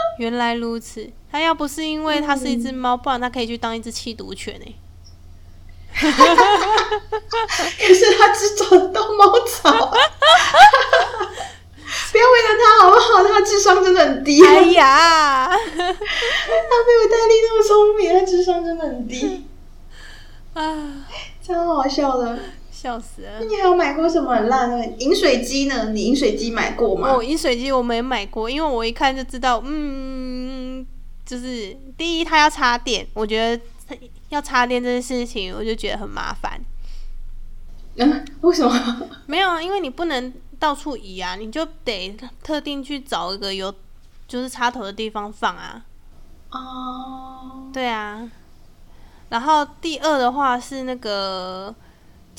[0.18, 4.74] 原来如此，它要不是因为它是一只猫，不然它可以去当一只缉毒犬诶。
[6.00, 6.06] 可
[7.94, 9.70] 是它只找得到猫草，
[12.12, 13.24] 不要为难它好不好？
[13.24, 15.94] 它智商真的很低，哎呀， 它没有
[17.10, 19.46] 戴丽那么聪明，它智商真的很低，
[20.54, 21.06] 啊，
[21.44, 22.38] 超好笑的。
[22.80, 23.44] 笑死了那！
[23.44, 25.90] 你还有买过什么很烂的饮水机呢？
[25.90, 27.10] 你饮水机买过吗？
[27.10, 30.86] 哦，饮水机我没买过，因为我一看就知道，嗯，
[31.26, 36.60] 就是第一它要插电，我觉得要插电这件事情，我就觉得很麻烦。
[37.96, 39.08] 嗯，为什么？
[39.26, 43.74] 没有，啊，因为你不能到处移啊，你就得特定去找一个有
[44.28, 45.82] 就是插头的地方放啊。
[46.52, 48.30] 哦，对啊，
[49.30, 51.74] 然后第二的话是那个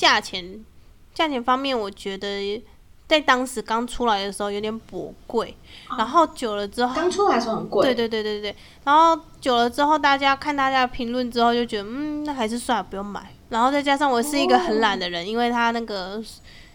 [0.00, 0.64] 价钱，
[1.12, 2.64] 价钱方面，我觉得
[3.06, 5.54] 在当时刚出来的时候有点薄贵，
[5.98, 7.84] 然后久了之后，刚出来的时候很贵。
[7.84, 13.30] 对对对对对，然后久了之后，大家看大家评论之后，就觉得嗯，那还是算了，不用买。
[13.50, 16.22] 然后再加上我是一个很懒的人，因为它那个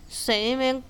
[0.07, 0.83] 水那边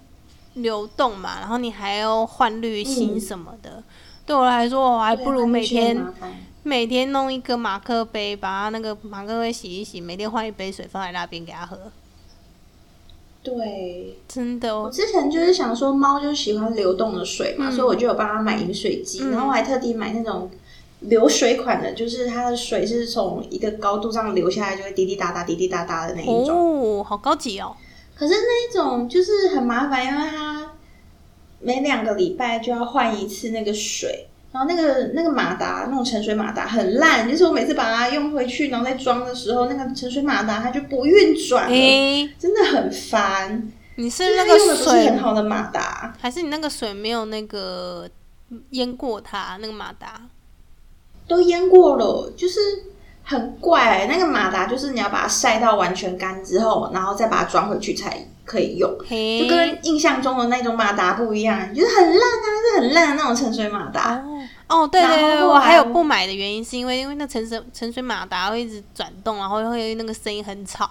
[0.55, 3.81] 流动嘛，然后你还要换滤芯嗯什么的，
[4.25, 6.05] 对我来说，我还，不如每天
[6.63, 11.79] 每天弄一个马克杯，把它那个马克杯洗一洗，每天换一杯水放在那边给它喝。
[13.45, 20.49] 对，真的，我我之前就是想说，猫就喜欢流动的水嘛，嗯所以我就有帮它买饮水机，嗯然后我还特地买那种
[21.01, 26.99] 流水款的，就是它的水是从一个高度上流下来，就会滴滴答答、滴滴答答的那一种。
[26.99, 27.75] 哦，好高级哦。
[28.15, 30.71] 可是那一种就是很麻烦，因为它
[31.59, 34.27] 每两个礼拜就要换一次那个水。
[34.55, 43.69] 然后那个那个马达，那种沉水马达很烂，就是我每次把它用回去，然后再装的时候，那个沉水马达它就不运转了，诶、真的很烦。
[43.97, 48.09] 你是那个水很好的马达，还是你那个水没有那个
[48.69, 50.21] 淹过它那个马达？
[51.27, 52.57] 都淹过了，就是
[53.25, 64.15] 很怪、那个马达就是你要把它晒到完全干之后，然后再把它装回去才可以用，就跟印象中的那种马达不一样，就是很烂啊，是很烂的那种沉水马达。
[64.23, 64.31] 哦
[64.67, 70.85] 哦，对对对，我还有不买的原因是因为因为那沉水沉水马达会一直转动，然后会那个声音很吵。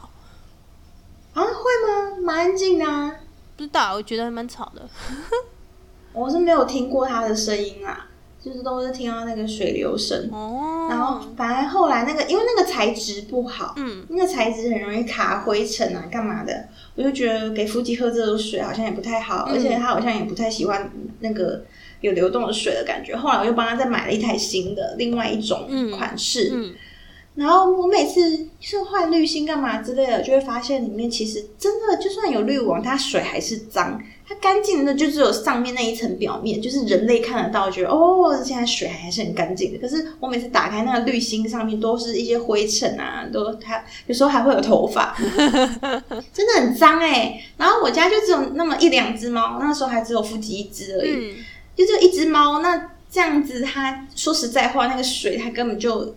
[1.32, 2.16] 啊，会吗？
[2.22, 3.12] 蛮安静的啊，
[3.56, 4.88] 不知道，我觉得还蛮吵的。
[6.12, 8.06] 我是没有听过它的声音啊，
[8.44, 10.28] 就是都是听到那个水流声。
[10.30, 16.68] 哦，然后反正后来那个，因为那个材质不好，嗯，那个材质很容易卡灰尘啊，干嘛的？
[16.94, 21.64] 我就觉得给夫妻喝这种水好像也不太好，嗯而且他好像也不太喜欢那个
[22.02, 23.16] 有流动的水的感觉。
[23.16, 26.50] 后来我又帮他再买了一台新的，另外一种嗯款式。
[26.52, 26.74] 嗯，
[27.34, 34.00] 然后我每次是换滤芯干嘛之类的，就会发现里面其实真的就算有滤网，它水还是脏。
[34.26, 39.78] 它干净的就只有上面那一层表面，就是人类看得到，觉得哦，现在水还是很干净的。
[39.78, 45.14] 可是我每次打开那个滤芯上面都是一些灰尘啊，都它有时候还会有头发，
[46.32, 51.10] 真的很脏哎、然后我家就只有那么一两只猫，那时候还只有腹肌一只而已。
[51.10, 51.34] 嗯，
[51.76, 56.14] 就只有一只猫，那这样子它说实在话，那个水它根本就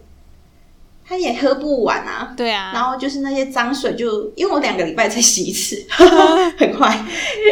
[1.08, 2.34] 它也喝不完啊。
[2.36, 5.86] 对啊，然后就是那些脏水就，因为我两个礼拜才洗一次，
[6.58, 7.06] 很快。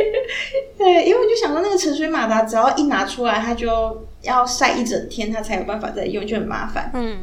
[0.78, 6.92] 对，因为我就想到那个沉水马达只要一拿出来，它就要晒一整天，它才有办法再用，就很麻烦。
[6.94, 7.20] 嗯，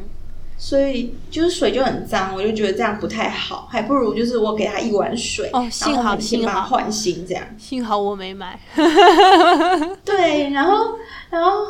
[0.57, 7.43] 所以就是水就很脏，我就觉得这样不太好，还不如就是我给他一碗水，哦幸好然后每天幸好把它换新这样。
[7.59, 8.59] 幸好我没买。
[10.03, 10.95] 对，然后，
[11.29, 11.65] 然后，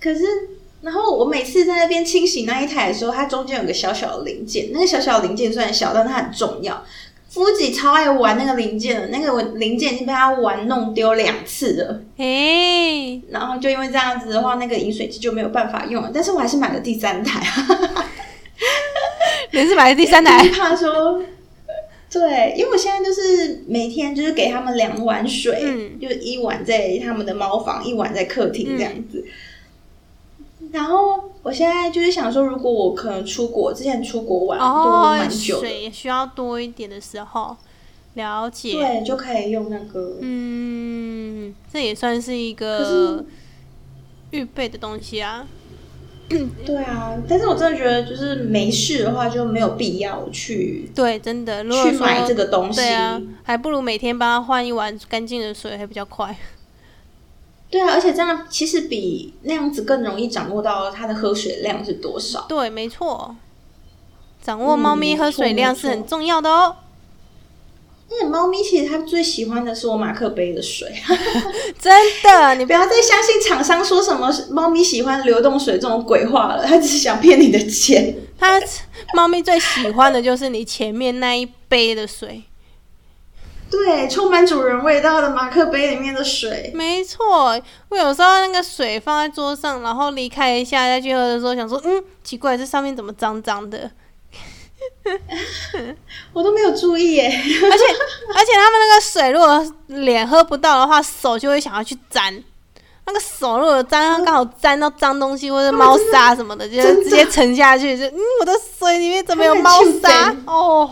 [0.00, 0.24] 可是，
[0.84, 6.84] 然后我每次在那边清洗那一台的时候，它中间有个小小的零件，那个小小的零件虽然小，但它很重要。
[7.30, 12.00] 夫子超爱玩那个零件的，那个零件已经被他玩弄丢两次了。
[12.16, 16.12] 哎，然后就因为这样子的话，那个饮水机就没有办法用了。
[16.14, 17.42] 但是我还是买了第三台。
[19.50, 20.48] 你是买了第三台？
[20.50, 21.20] 怕说，
[22.08, 29.24] 对，因为我现在就是每天就是给他们两碗水，嗯就一碗在他们的猫房，一碗在客厅这样子。
[30.74, 37.56] 然后我现在就是想说，如果我可能出国，之前出国玩都哦蛮，久，水也需要多一点的时候，
[38.14, 38.72] 了解。
[38.72, 40.16] 对，就可以用那个。
[40.20, 43.24] 嗯，这也算是一可个是
[44.32, 45.46] 预备的东西啊。
[46.66, 52.80] 对啊，但是我真的觉得，就是没事的话就没有必要去对，真的，如果说去买这个东西。
[52.80, 56.36] 对啊，还不如每天帮他换一碗干净的水，还比较快。
[57.70, 62.46] 对啊，而且这样其实比那样子更容易掌握到它的喝水量是多少。
[62.48, 63.34] 对，没错，
[64.42, 66.76] 掌握猫咪嗯喝水量是很重要的哦。
[68.10, 70.86] 而且猫咪其实它最喜欢的是我马克杯的水，
[71.80, 78.14] 真的，你 不要再相信厂商说什么猫咪喜欢流动水这种鬼话了，它只是想骗你的钱。
[78.38, 78.60] 它
[79.16, 82.44] 猫咪最喜欢的就是你前面那一杯的水。
[83.74, 93.90] 对，充满主人味道的马克杯里面的水，没错，我有时候那个水放在桌上，然后离开一下再去喝的时候，想说，嗯，奇怪，这上面怎么脏脏的？
[96.32, 97.26] 我都没有注意耶。
[97.26, 97.84] 而且
[98.34, 102.42] 而且他们那个水，如果脸喝不到的话，手就会想要去沾。
[103.06, 110.34] 那个手如果沾刚好沾到脏东西或者猫砂什么的，就直接沉下去，就嗯，我的水里面怎么有猫砂？
[110.46, 110.90] 哦，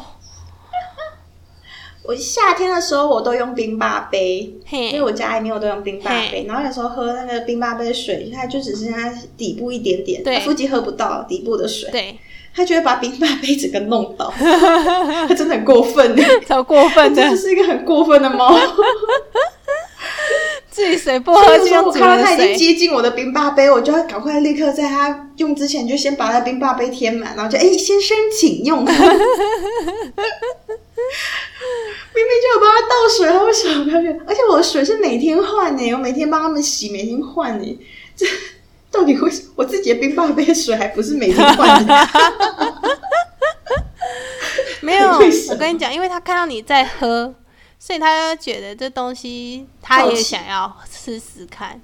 [2.04, 12.18] 我夏天的时候我都用冰霸杯，因为，我家里面我都用冰霸杯嘿，然后有时候喝那个冰霸杯的水，它就只剩下底部一点点，对腹肌喝不到底部的水，对，
[12.54, 18.52] 他就会把冰霸杯整个弄倒， 他真的很过分，超过分的，真的是一个很过分的猫。
[20.68, 22.56] 自己水不喝我看到他已经。
[22.56, 28.82] 接近我的冰霸杯，我就要赶快立刻在他用之前就先把它冰霸杯填满，然后就哎、先生请用。
[32.14, 34.20] 明明就有帮他倒水，他为什么不要用？
[34.26, 37.78] 而且我的水是每天换呢，我每天帮他们洗，每天换呢。
[38.16, 38.26] 这
[38.90, 42.08] 到底为什么我自己的冰霸杯水还不是每天换的？
[44.82, 45.08] 没有，
[45.50, 47.34] 我跟你讲，因为他看到你在喝，
[47.78, 51.80] 所以他就觉得这东西他也想要试试看。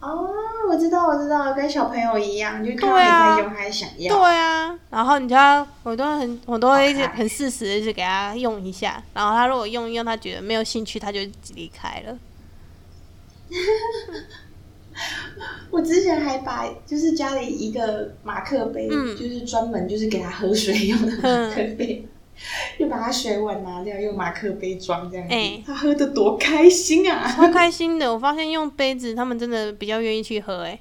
[0.00, 0.28] 哦，
[0.68, 3.36] 我知道，我知道，跟小朋友一样，就看到你对啊。
[3.36, 4.16] 在用，他也想要。
[4.16, 11.20] 对啊，然后你就要，我都很，我都会一直很适时的就给他用一下，然后他如果用一用，他觉得没有兴趣，他就
[11.54, 12.18] 离开了。
[15.70, 19.16] 我之前还把就是家里一个马克杯，嗯。
[19.16, 22.06] 就是专门就是给他喝水用的马克杯，
[22.78, 27.30] 就把他水碗拿掉，用马克杯装这样子，哎他喝的多开心啊！
[27.34, 28.12] 超开心的。
[28.12, 30.80] 我发现用杯子，他们真的比较愿意去喝诶、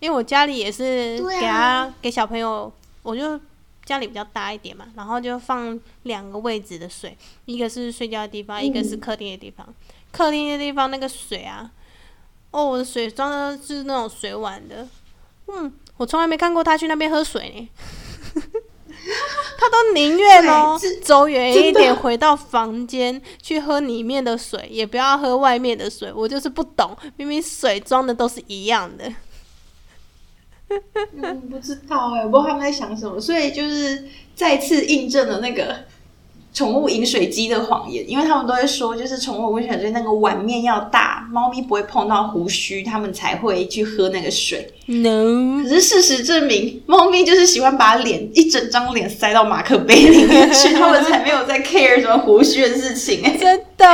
[0.00, 3.40] 因为我家里也是给他、给小朋友，我就
[3.84, 9.66] 家里比较大一点嘛，然后就放两个位置的水，一个是睡觉的地方，一个是客厅的地方。
[10.12, 11.70] 客厅的地方那个水啊，
[12.50, 14.88] 哦，我的水装的是那种水碗的，
[15.48, 18.42] 嗯，我从来没看过他去那边喝水呢。
[19.58, 26.12] 他都宁愿哦走远一点，回到房间去喝里面的水，也不要喝外面的水。
[26.12, 29.04] 我就是不懂，明明水装的都是一样的。
[31.22, 35.84] 嗯，不知道哎、我不知道他们在想什么，所以就是再次印证了那个
[36.56, 44.72] 宠物饮水机的谎言，因为他们都会说，就是宠物饮水机那个碗面要大，猫咪不会碰到胡须，他们才会去喝那个水。
[44.86, 53.86] No，可是事实证明，猫咪就是喜欢把脸一整张脸塞到马克杯里面去，他们才没有在 care 什么胡须的事情、哎， 真的，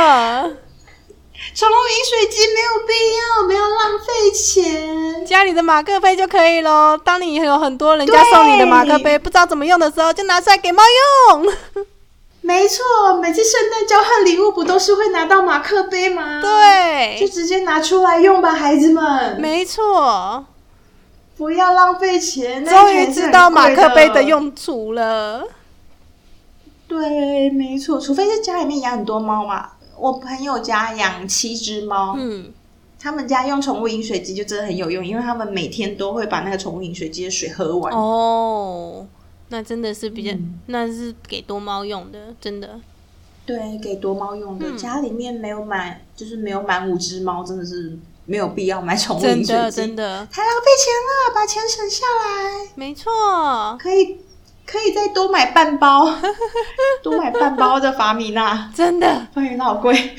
[1.53, 5.25] 宠物饮水机没有必要，不要浪费钱。
[5.25, 6.97] 家里的马克杯就可以咯。
[7.03, 10.81] 当你有很多人家送你的马克杯，不知道怎么用的时候，就拿出来给猫
[11.33, 11.53] 用。
[12.45, 12.83] 没错，
[13.21, 20.45] 每次圣诞交换礼物不都是会拿到马克杯吗？，对就，直接拿出来用吧，孩子们，没错，
[21.37, 22.61] 不要浪费钱。
[22.65, 24.23] 那终于知道马克杯的。
[24.23, 25.47] 用处了。
[26.85, 29.69] 对，没错，除非是家里面养很多猫嘛。
[29.97, 32.51] 我朋友家养七只猫，嗯，
[32.99, 37.93] 他们家用宠物饮水机就真的很有用，因为他们每天都会把那个宠物饮水机的水喝完。
[37.93, 39.07] 哦，
[39.49, 42.79] 那真的是比较，嗯那是给多猫用的，真的。
[43.45, 44.65] 对，给多猫用的。
[44.67, 53.11] 嗯家里面没有买，就是没有满五只猫，真的是没有必要买宠物真的饮水机，真的，太浪费钱了，把钱省下来，没错，
[53.77, 54.17] 可以
[54.65, 56.05] 可以再多买半包，
[57.03, 58.71] 多买半包的法米娜。
[58.73, 60.15] 真的，法米娜好贵。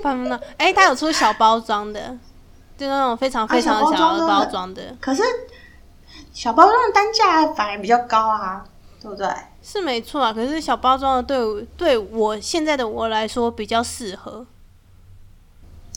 [0.00, 2.16] 法米娜，哎，它有出小包装的，
[2.78, 4.96] 就那种非常非常小的包装的。
[5.00, 5.22] 可是
[6.32, 8.64] 小包装的单价反而比较高啊，
[9.00, 9.28] 对不对？
[9.62, 14.44] 是没错啊，可是小包装的对对我现在的我来说比较适合，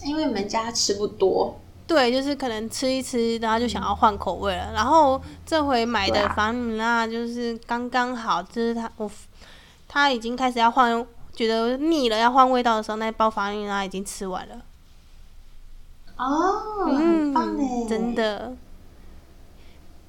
[0.04, 1.60] 因为你们家吃不多。
[1.88, 4.72] 对，就是可能吃一吃，然后就想要换口味了。
[4.74, 9.10] 然后这回买的法米娜就是刚刚好，就是他我
[9.88, 11.06] 他已经开始要换，
[11.36, 14.56] 觉得腻了要换味道的时候，那包法米娜已经吃完了。
[16.18, 17.86] 哦，很棒嘞！
[17.88, 18.54] 真的。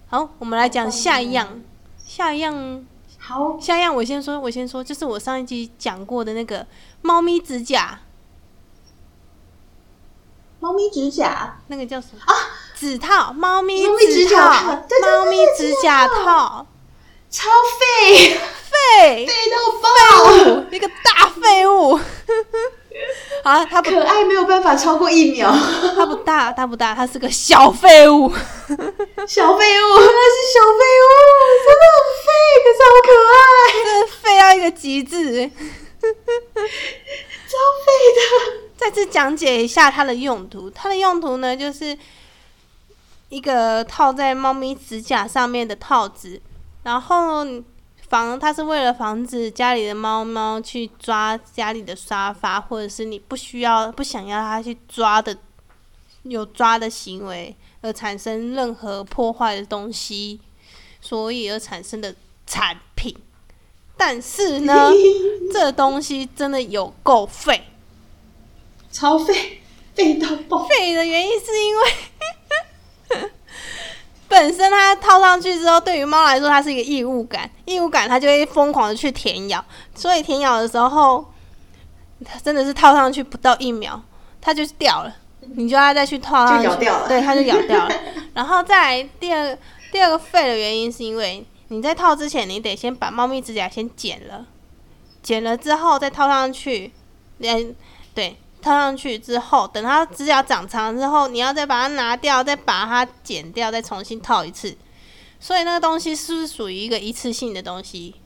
[0.09, 1.61] 好，我们来讲下一样，
[1.99, 2.87] 下一样。
[3.19, 6.65] 好，下一样我先说，我先说，就是我上一集讲过的那个
[7.03, 7.99] 猫咪指甲。
[10.61, 12.33] 猫咪指甲，那个叫什么啊？
[12.77, 16.67] 指套，猫咪指甲套，猫咪指甲套，
[17.29, 17.49] 超
[18.07, 21.99] 废，废，废到爆，一个大废物。
[23.42, 25.51] 啊，它可爱没有办法超过一秒，
[25.94, 28.28] 它不大，它不大，它是个小废物，
[29.26, 31.09] 小废物，它是小废物，
[31.64, 32.28] 真的很废，
[32.64, 33.38] 可是好可爱，
[33.84, 35.49] 真的废到一个极致，
[36.01, 38.20] 超废的。
[38.76, 40.68] 再次讲解一下它的用途。
[40.70, 41.97] 它的用途呢，就是
[43.28, 46.40] 一个套在猫咪指甲上面的套子，
[46.82, 47.44] 然后
[48.09, 55.37] 防它是为了防止家里的猫猫去抓家里的沙发，或者是你不需要、不想要它去抓的
[56.23, 60.41] 有抓的行为而产生任何破坏的东西，
[61.01, 62.15] 所以而产生的
[62.47, 63.17] 产品。
[63.97, 64.93] 但是呢，
[65.53, 67.65] 这东西真的有够费。
[68.93, 69.61] 超费，
[69.95, 70.67] 费到爆！
[70.67, 71.83] 废的原因是因为
[74.29, 79.64] 本身它套上去之后，对于猫来说，它是一个异物感，异物感它就会疯狂的去舔咬，
[79.95, 81.24] 所以舔咬的时候，
[82.24, 84.01] 它真的是套上去不到一秒，
[84.41, 85.14] 它就掉了，
[85.55, 86.68] 你就要再去套上去，
[87.09, 87.95] 对，它就咬掉了。
[88.35, 89.57] 然后再第二
[89.93, 94.47] 第二个废的原因是因为你在套之前，你得先把猫咪指甲先剪了，
[95.22, 96.93] 剪了之后再套上去，
[97.39, 97.74] 连
[98.14, 98.37] 对。
[98.67, 104.77] 套上去之后，等它指甲长长之后，你要再把它拿掉，再把它剪掉，再重新套一次。
[105.39, 108.17] 所以那个东西是不是属于一个一次性的东西？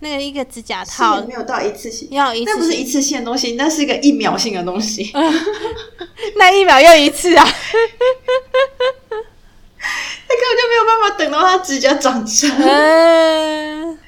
[0.00, 5.12] 那个一个指甲套没有到一次性，要一次，那不是一次性的东西，那是一个一秒性的东西。
[6.36, 7.44] 那一秒又一次啊！
[10.26, 12.50] 那根本就没有办法等到它指甲长长。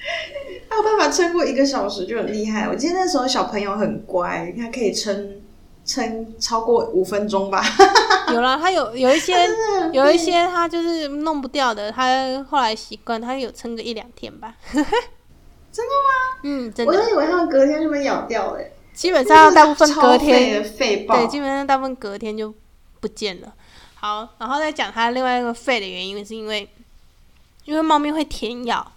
[0.77, 2.69] 有办法撑过一个小时就很厉害。
[2.69, 5.41] 我记得那时候小朋友很乖，他可以撑
[5.85, 7.63] 撑超过五分钟吧。
[8.33, 9.35] 有啦，他有有一些
[9.93, 14.55] 有一些他就是弄不掉的，他后来习惯，他有撑个一两天吧。
[14.73, 16.41] 真的吗？
[16.43, 16.93] 嗯，真的。
[16.93, 18.61] 我都以为他隔天就被咬掉了。
[18.93, 22.53] 基本上大部分隔天废对，基本上大部分隔天就
[22.99, 23.53] 不见了。
[23.95, 26.69] 好，然后再讲它另外一个废的原因，是因为
[27.67, 28.91] 因为猫咪会舔咬。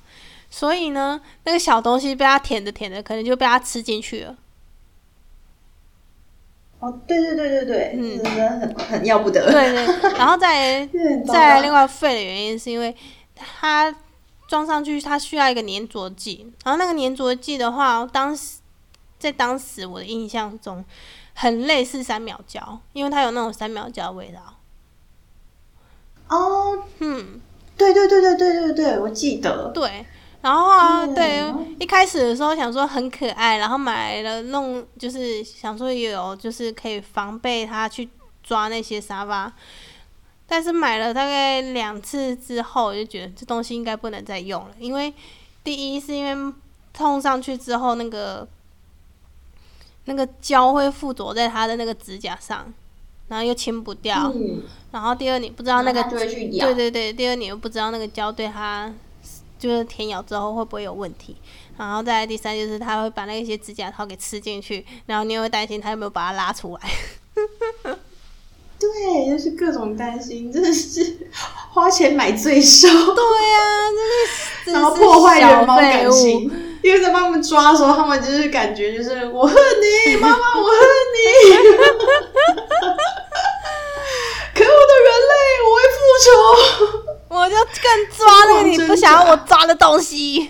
[0.49, 4.35] 所以呢，那个小东西被它舔着舔着，可能就被它吃进去了。
[6.79, 9.51] 哦，对对对对对，嗯，很很要不得。
[9.51, 10.87] 对对， 然后再
[11.27, 12.95] 再另外废的原因是因为
[13.35, 13.93] 它
[14.47, 16.51] 装上去，它需要一个粘着剂。
[16.63, 18.59] 然后那个粘着剂的话，当时
[19.19, 20.83] 在当时我的印象中，
[21.35, 24.55] 很类似三秒胶，因为它有那种三秒胶的味道。
[26.29, 27.41] 哦，嗯，
[27.75, 29.69] 对对对对对对对，我记得。
[29.73, 30.05] 对。
[30.41, 38.07] 然后啊，对，一开始的时候想说很可爱，然后买了弄，就是想说有，就是可以防备它去
[38.41, 39.51] 抓那些沙发。
[40.47, 45.13] 但是买了大概两次之后，我就觉得这东西应该不能再用了，因为
[45.63, 46.53] 第一是因为
[46.93, 48.47] 碰上去之后，那个
[50.05, 52.73] 那个胶会附着在它的那个指甲上，
[53.27, 54.33] 然后又清不掉。
[54.91, 58.89] 然后第二，你不知道那个，对对对，第二你又不知道那个胶对它。
[59.59, 61.35] 就是舔咬之后会不会有问题？
[61.77, 66.89] 然后再第三就是他会把那些指甲套给吃进去，然后你也会担心他有没有把它拉出来。
[68.79, 71.29] 对，就是各种担心，真的是
[71.71, 72.87] 花钱买罪受。
[72.87, 73.59] 对呀，
[74.65, 76.49] 真的， 然后破坏人猫感情，
[76.81, 80.73] 因为在帮他们抓的时候，他们就是感觉就是我恨你，妈妈我恨
[81.13, 81.25] 你，
[84.55, 85.33] 可恶的人类，
[85.65, 86.29] 我会复仇。
[87.29, 90.49] 我就更抓那个你不想要我抓的东西，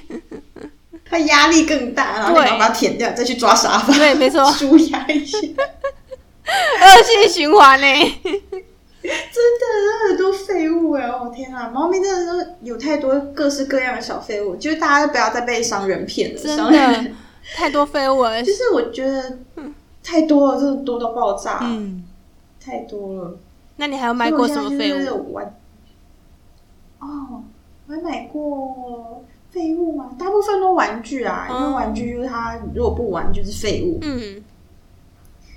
[1.05, 5.37] 他压力更大，然后你把它舔掉，再去抓沙发，对，没错，舒压一下，
[6.47, 7.87] 恶性循环呢。
[9.01, 11.07] 真的，很多废物物哎！
[11.07, 17.11] 我天啊，猫咪真的是有太多各式各样的小废物，就是大家不要再被商人骗了，真的
[17.55, 18.43] 太多废物了。
[18.43, 19.39] 就是我觉得
[20.03, 22.03] 太多了，真的多到爆炸，嗯，
[22.63, 23.37] 太多了。
[23.77, 25.39] 那你还有买过什么废物？
[26.99, 27.43] 哦，
[27.87, 30.11] 我还买过废物吗？
[30.17, 33.99] 大部分都玩具啊，因为嗯玩具就是它如果不玩就是废物。
[34.01, 34.43] 嗯，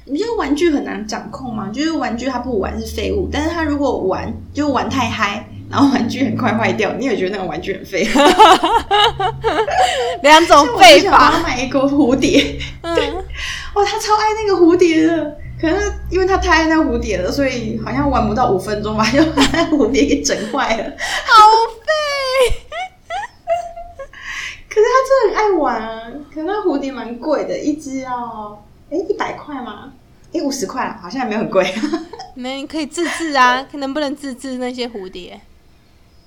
[0.07, 1.71] 你觉得玩具很难掌控吗？
[1.73, 8.07] 就是玩具它不玩是废物，但是它如果玩就玩太嗨，然后玩具很快坏掉，你也觉得那个玩具很废。
[10.23, 11.19] 两种我废之前我。
[11.43, 12.97] 买一个蝴蝶，嗯，
[13.75, 15.39] 哇，他超爱那个蝴蝶的。
[15.63, 20.83] 可是因为他太爱那蝴蝶了，所以好像玩不到五分钟吧，就把那蝴蝶给整坏了。
[20.83, 21.37] 好
[21.79, 21.87] 废。
[24.69, 26.13] 可是他真的很爱玩啊！
[26.35, 28.61] 可是那蝴蝶蛮贵的，一只要
[28.91, 29.93] 哎一百块吗？
[30.35, 31.73] 哎五十块，好像也没有很贵。
[32.35, 35.41] 没，你可以自制啊，看能不能自制那些蝴蝶？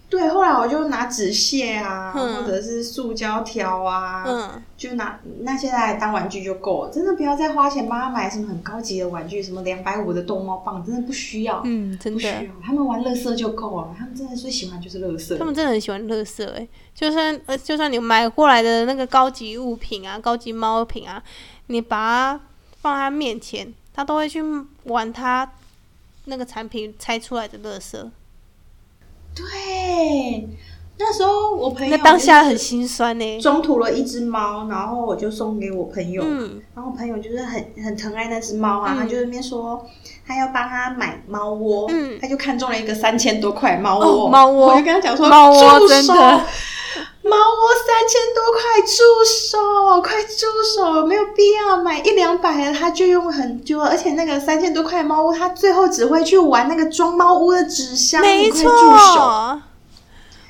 [0.08, 6.92] 对，后来我就拿纸屑啊，嗯或者是塑胶条啊，嗯，就拿那些来当玩具就够了。
[6.92, 11.62] 真的不要再花钱帮他买什么很高级的玩具，什么两百五的逗猫棒，真的不需要。
[11.66, 13.96] 嗯，真的不需要，，他们玩乐色就够了。
[13.98, 15.38] 他们真的最喜欢就是乐色。
[15.38, 21.22] 他们真的很喜欢乐色哎，就算呃，就算你买过来的那个高级物品啊，高级猫品啊，
[21.68, 22.40] 你把它
[22.82, 24.42] 放在他面前，他都会去
[24.84, 25.52] 玩他
[26.26, 28.12] 那个产品拆出来的乐色。
[29.36, 30.48] 对，
[30.98, 33.40] 那时候我朋友那当下很心酸呢。
[33.42, 36.24] 中途了一只猫，然后我就送给我朋友。
[36.26, 36.62] 嗯。
[36.74, 38.98] 然后我朋友就是很很疼爱那只猫啊，嗯。
[39.00, 39.86] 他就那边说
[40.26, 42.18] 他要帮他买猫窝，嗯。
[42.22, 44.68] 他就看中了一个三千多块猫窝，哦猫窝。
[44.70, 46.46] 我就跟他讲说猫窝真的
[47.26, 50.46] 猫窝三千多块，住手，快住
[50.76, 58.52] 手，没有必要买一两百的，他就用很久，而且那个三千多块猫窝，他最后只会去玩那个装猫屋的纸箱，没。
[58.52, 58.72] 错，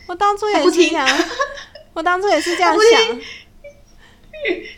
[0.07, 1.07] 我当初也不听是这样，
[1.93, 3.19] 我当初也是这样想。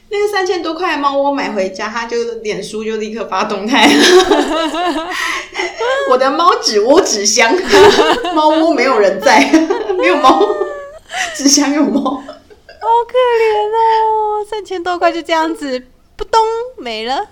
[0.09, 3.93] 那个三千多块的猫窝买回家，他就脸书就立刻发动态了。
[6.11, 7.51] 我的猫纸窝纸箱，
[8.35, 9.51] 猫窝没有人在，
[9.97, 10.47] 没有猫，
[11.35, 12.01] 纸箱有猫。
[12.79, 15.79] 好可怜哦，三千多块就这样子，
[16.15, 16.39] 扑咚
[16.77, 17.27] 没了。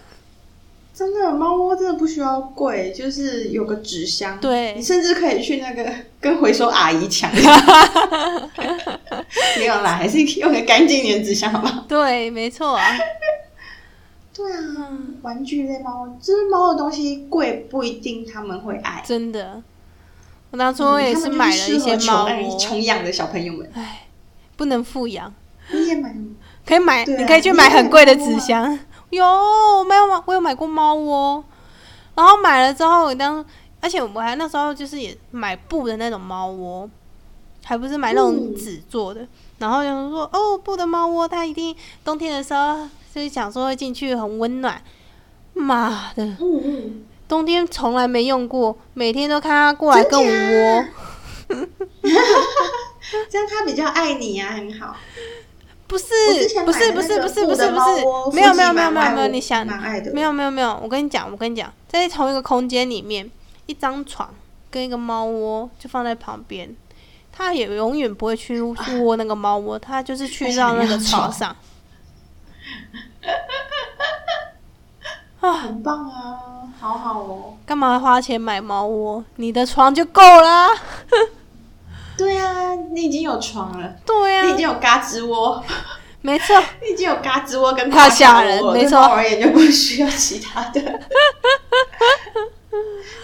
[0.94, 7.30] 真的，猫窝真的不需要贵，就是有个纸箱，对你甚至可以去那个跟回收阿姨抢。
[9.58, 11.84] 没有啦，还是用个干净一点的纸箱，好不好？
[11.88, 12.86] 对，没错啊。
[14.34, 14.90] 对啊，
[15.22, 19.04] 玩具类猫，就是猫的东西贵不一定他们会爱。
[19.06, 19.62] 真的，
[20.56, 23.70] 我当初也嗯他们就买了一些猫穷爱窝，穷养的小朋友们。
[23.74, 24.08] 唉，
[24.56, 25.34] 不能富养，
[25.70, 26.28] 你也买吗？
[26.66, 28.80] 可以买，啊你可以去买很贵的纸箱。
[29.10, 31.44] 有，我没有买，我有买过猫窝，
[32.16, 33.46] 然后买了之后，我当，
[33.82, 36.90] 而且我还那时候就是也买布的那种猫窝，
[37.66, 39.28] 还不是买那种嗯纸做的。
[39.58, 41.76] 然后有人说，哦，布的猫窝，它一定
[42.06, 44.82] 冬天的时候就是想说会进去很温暖。
[45.54, 50.86] 妈的，嗯嗯，冬天从来没用过，每天都看他过来跟我真窝。
[53.30, 54.96] 这样他比较爱你啊，很好。
[55.88, 56.06] 不是
[56.66, 57.68] 不是不是不是不是不是，
[58.34, 59.66] 没有没有没有没有没有，你想
[60.12, 63.30] 没有没有没有，我跟你讲我跟你讲，在同一个空间里面，
[63.68, 64.34] 一张床
[64.72, 66.76] 跟一个猫窝就放在旁边，
[67.32, 71.56] 它也永远不会去去窝那个猫窝，它就是去到那个 床上。
[75.46, 77.54] 啊，很棒啊，好好哦。
[77.66, 79.24] 干嘛花钱买猫窝？
[79.38, 80.70] 你的床就够啦。
[82.18, 85.62] 对啊，你已经有床了，对啊、你已经有嘎吱窝，
[86.22, 90.82] 没错， 你已经有嘎吱窝跟太吓人没错而言就不需要其他的。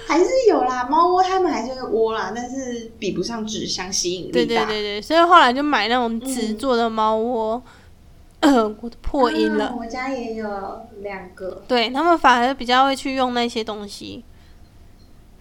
[0.08, 4.34] 还是有啦，猫窝它们还是会窝啦，但是比不上纸箱吸引力大。
[4.34, 7.62] 对对对对，所以后来就买那种纸做的猫窝。
[8.42, 9.68] 呃， 我的破音了。
[9.68, 10.48] 啊我家也有
[11.02, 11.64] 两个。
[11.68, 14.24] 对他们反而比较会去用那些东西。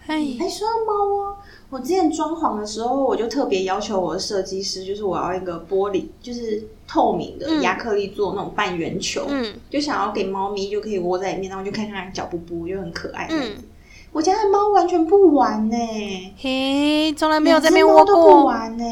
[0.07, 1.37] 哎，还，说到猫窝，
[1.69, 13.27] 我之前装潢的时候，我就特别要求我的设计师，就是我要一个玻璃，就是透明的嗯亚克力做那种半圆球，嗯就想要给猫咪就可以窝在里面，然后就看看它脚步步，就很可爱。
[13.29, 13.55] 嗯，
[14.11, 15.77] 我家的猫完全不玩呢、
[16.37, 18.45] 嘿，从来没有在那边窝过都不过。
[18.45, 18.83] 玩呢、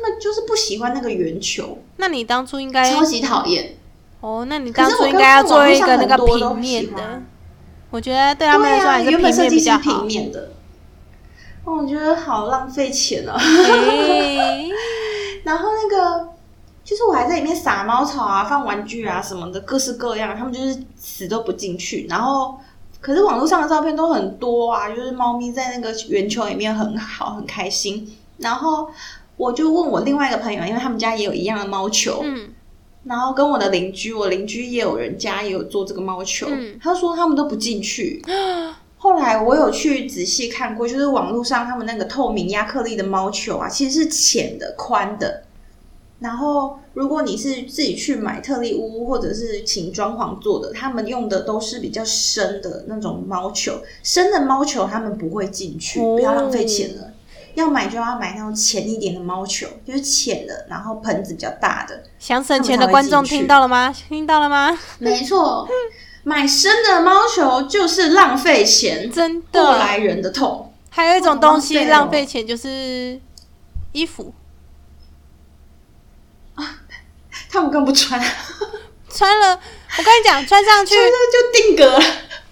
[0.00, 3.76] 它们就是不喜欢那个圆球，那你当初应该超级讨厌。
[4.20, 7.22] 哦，那你当初应该要做一个那个平面的。
[7.90, 10.06] 我觉得对他们来说还是平面比较好平。
[10.06, 10.52] 面的。
[11.64, 13.34] 哦，我觉得好浪费钱哦。
[13.36, 14.70] 嘿，
[15.42, 16.28] 然后那个，
[16.84, 22.06] 就是我还在里面撒猫草啊、放玩具啊什么的，各式各样，他们就是死都不进去。
[22.08, 22.56] 然后
[23.00, 28.16] 可是网络上的照片都很多啊，就是猫咪在那个圆球里面很好，很开心。
[28.38, 28.88] 然后
[29.38, 32.50] 我就问我另外一个朋友，因为他们家也有一样的猫球，嗯
[33.04, 38.22] 然后跟我的邻居，我邻居也有人家也有做这个猫球，嗯他说他们都不进去。
[39.00, 45.44] 后来我有去仔细看过，就是网络上他们那个透明亚克力的猫球啊，其实是浅的、宽的。
[46.18, 57.12] 然后如果你是自己去买特力屋或者是请装潢做的，他们用的都是比较深的那种猫球，深的猫球他们不会进去，哦不要浪费钱了。
[57.60, 62.02] 要买就要买那种浅一点的猫球，就是浅的，然后盆子比较大的。
[62.18, 63.94] 想省钱的观众听到了吗？
[64.08, 64.78] 听到了吗？
[64.98, 65.68] 没错，
[66.24, 69.98] 买深的猫球就是浪费钱，真的过来。
[69.98, 70.72] 人的痛。
[70.90, 73.20] 还有一种东西浪费钱，就是
[73.92, 74.32] 衣服。
[77.50, 78.20] 他们更不穿，
[79.08, 79.58] 穿了，
[79.98, 82.04] 我跟你讲，穿上去就定格了。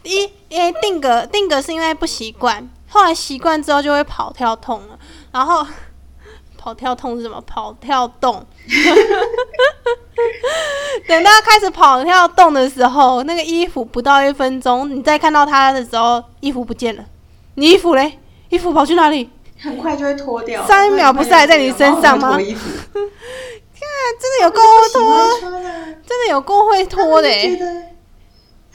[0.04, 4.98] 一诶定格定格是因为不习惯，后来习惯之后就会跑跳痛了，
[5.32, 5.66] 然后
[6.56, 7.38] 跑跳痛是什么？
[7.42, 8.44] 跑跳动。
[11.06, 17.04] 等到开始跑跳动的时候，那个衣服不到一分钟，你再看到它的时候，衣服不见了。
[17.54, 18.18] 你衣服嘞？
[18.48, 19.30] 衣服跑去哪里？
[19.60, 20.66] 很快就会脱掉。
[20.66, 25.40] 上一秒不是还在你身上吗脱衣服， 真的有够会喜脱
[26.06, 27.92] 真的有够会脱的、欸。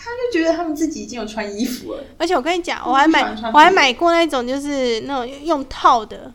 [0.03, 2.03] 他就觉得，他们自己已经有穿衣服了。
[2.17, 3.21] 而且我跟你讲，我还买
[3.53, 6.33] 我还买过那种就是那种用套的，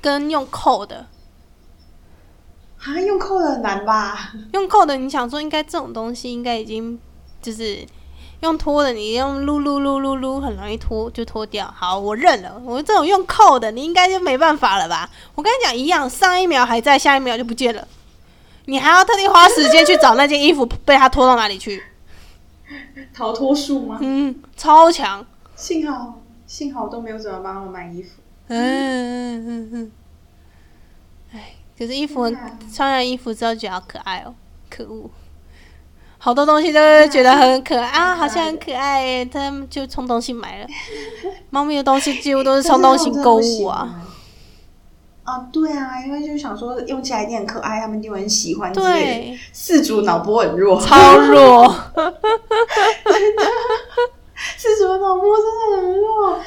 [0.00, 1.06] 跟用扣的。
[2.82, 4.32] 啊，用扣的很难吧？
[4.52, 6.98] 用扣的，你想说应该这种东西应该已经
[7.42, 7.84] 就是
[8.40, 11.70] 用脱的，你用撸撸撸撸撸很容易脱就脱掉。
[11.76, 12.58] 好，我认了。
[12.64, 15.10] 我这种用扣的，你应该就没办法了吧？
[15.34, 17.86] 我跟你讲一样，上一秒还在，下一秒就不见了。
[18.64, 21.82] 你还要特地花时间去找那件衣服被他拖到哪里去？
[23.14, 23.98] 逃脱术吗？
[24.00, 25.24] 嗯，超强。
[25.56, 28.20] 幸好幸好都没有怎么帮我们买衣服。
[28.48, 29.92] 嗯嗯嗯嗯。
[31.32, 32.30] 哎，可是衣服
[32.72, 34.34] 穿了衣服之后觉得好可爱哦，
[34.70, 35.10] 可恶！
[36.20, 40.66] 好多东西都是觉得很可爱啊，好像很可爱耶，他们就冲动性买了。
[41.50, 44.02] 猫咪的东西几乎都是冲动性购物啊。
[45.28, 48.90] 啊，对啊，因为就想说用起来一定很可爱，他们一定会很喜欢之类的。
[48.92, 51.74] 对，四主脑波很弱，超弱。
[54.56, 56.38] 四主脑波真的很弱，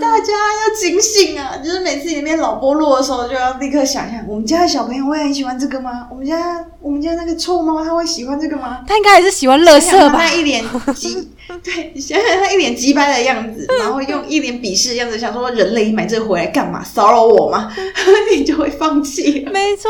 [0.00, 1.56] 大家要警醒啊！
[1.58, 6.06] 就是每次里面脑波弱的时候，就要立刻想想，我们家的小朋友会很喜欢这个吗？
[6.08, 8.84] 我们家我们家那个臭猫，它会喜欢这个吗？
[8.86, 10.24] 他应该还是喜欢乐色吧他？
[10.24, 10.64] 那一脸
[10.94, 11.28] 急，
[11.64, 16.82] 对，你想想他一脸急掰的样子，然后用一脸鄙视的样子，想说人类买这个回来干嘛？
[16.82, 17.72] 骚扰我吗？
[18.34, 19.52] 你就会放弃了。
[19.52, 19.88] 没错，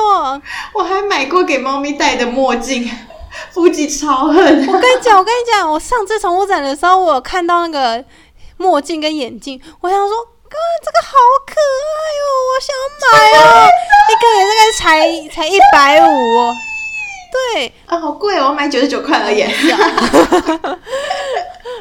[0.75, 2.91] 我还买过给猫咪戴的墨镜，
[3.53, 4.37] 腹肌超狠。
[4.69, 8.05] 我跟你讲，我跟你讲，我上次宠物展的时候，我有看到那个
[8.59, 10.15] 墨镜跟眼镜，我想说，
[10.49, 11.13] 哥，这个好
[11.47, 13.69] 可爱哦，我想买哦，
[14.11, 16.55] 一个人大概才才一百五哦，
[17.33, 19.41] 对，啊，好贵哦，我买九十九块而已。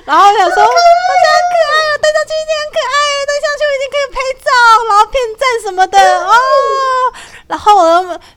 [0.05, 2.95] 然后我想说，好可爱哦，戴上去一定很可爱，
[3.27, 4.47] 戴上去我一定可以拍照，
[4.87, 6.31] 然后骗赞什么的哦。
[7.47, 7.83] 然后我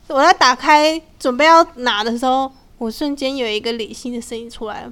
[0.09, 4.85] 我在打开准备要拿的时候，我瞬间有一个理性的声音出来，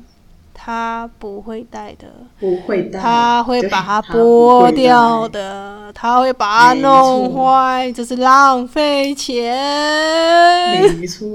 [0.53, 2.07] 他不会戴的。
[2.39, 5.39] 不会戴，他会把它剥会掉戴。
[5.39, 9.53] 的，他会把它弄坏，这是浪费钱。
[10.99, 11.27] 没错。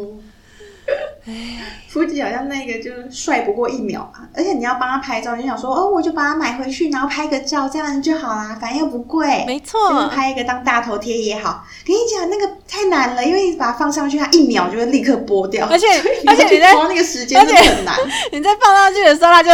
[1.89, 9.45] 夫吉好像那个就是帅不过一秒嘛，而且你要帮他拍照，你就想说哦，我就把它买回去，然后拍个照，这样就好啦，反正又不贵。
[9.47, 11.65] 没就是错，拍一个当大头贴也好。
[11.87, 15.87] 跟你讲，那个太难了，因为你把它放上去，它一秒就会立刻剥掉，而且
[16.27, 17.95] 而且你在抓那个时间很难。
[18.33, 19.51] 你在放上去的时候，它就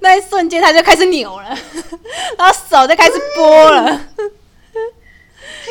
[0.00, 1.56] 那一瞬间它就开始扭了，
[2.38, 4.00] 然后手就开始剥了。
[4.16, 4.22] 他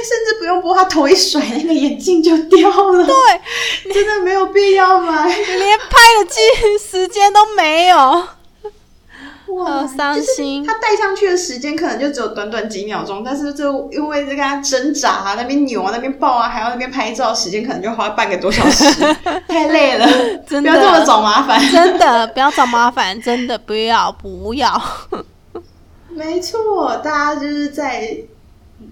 [0.05, 3.05] 甚至不用剥，他头一甩，那个眼镜就掉了。
[3.05, 5.27] 对，真的没有必要买。
[5.27, 6.39] 你连拍的机
[6.79, 18.85] 时间都没有，哇好伤心就是他戴上去的时间可能就只有短短几秒钟，但是就因为这个他挣扎啊，那边扭啊，那边抱啊，还要那边拍照，时间可能就花半个多小时，
[19.47, 20.07] 太累了。
[20.47, 21.59] 真的不要这么找麻烦。
[21.71, 24.81] 真的不要找麻烦，真的不要不要。
[26.09, 28.17] 没错，大家就是在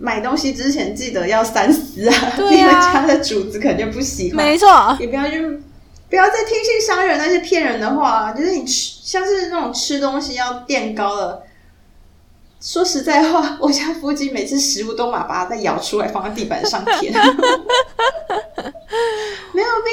[0.04, 4.68] 买东西之前记得要三思啊，对啊你们家的主子肯定不喜欢，没错，
[5.00, 5.62] 也不要去。
[6.10, 11.44] 不要再听信商人那些骗人的话，就是你吃像是那种吃东西要垫高了。
[12.60, 17.14] 说实在话， 我家附近每次食物都马把它再舀出来放在地板上舔。
[19.54, 19.90] 没有必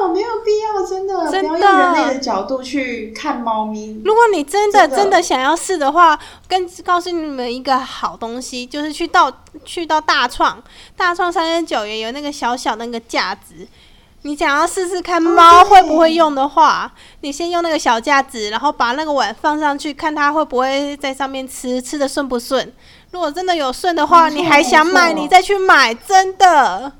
[0.00, 4.00] 要，没有必要，真的，真的不要用人类的角度去看猫咪。
[4.04, 6.18] 如果你真的真的想要试的话，
[6.48, 9.32] 跟告诉你们一个好东西，就是去到
[9.64, 10.62] 去到大创，
[10.96, 13.66] 大创三十九元有那个小小那个架子。
[14.22, 16.90] 你想要试试看猫会不会用的话，
[17.20, 22.72] 你先用那个小架子，然后把那个碗放上去，看它会不会在上面吃，吃的顺不顺。
[23.12, 26.92] 如果真的有顺的话，你还想买，你再去买，真的。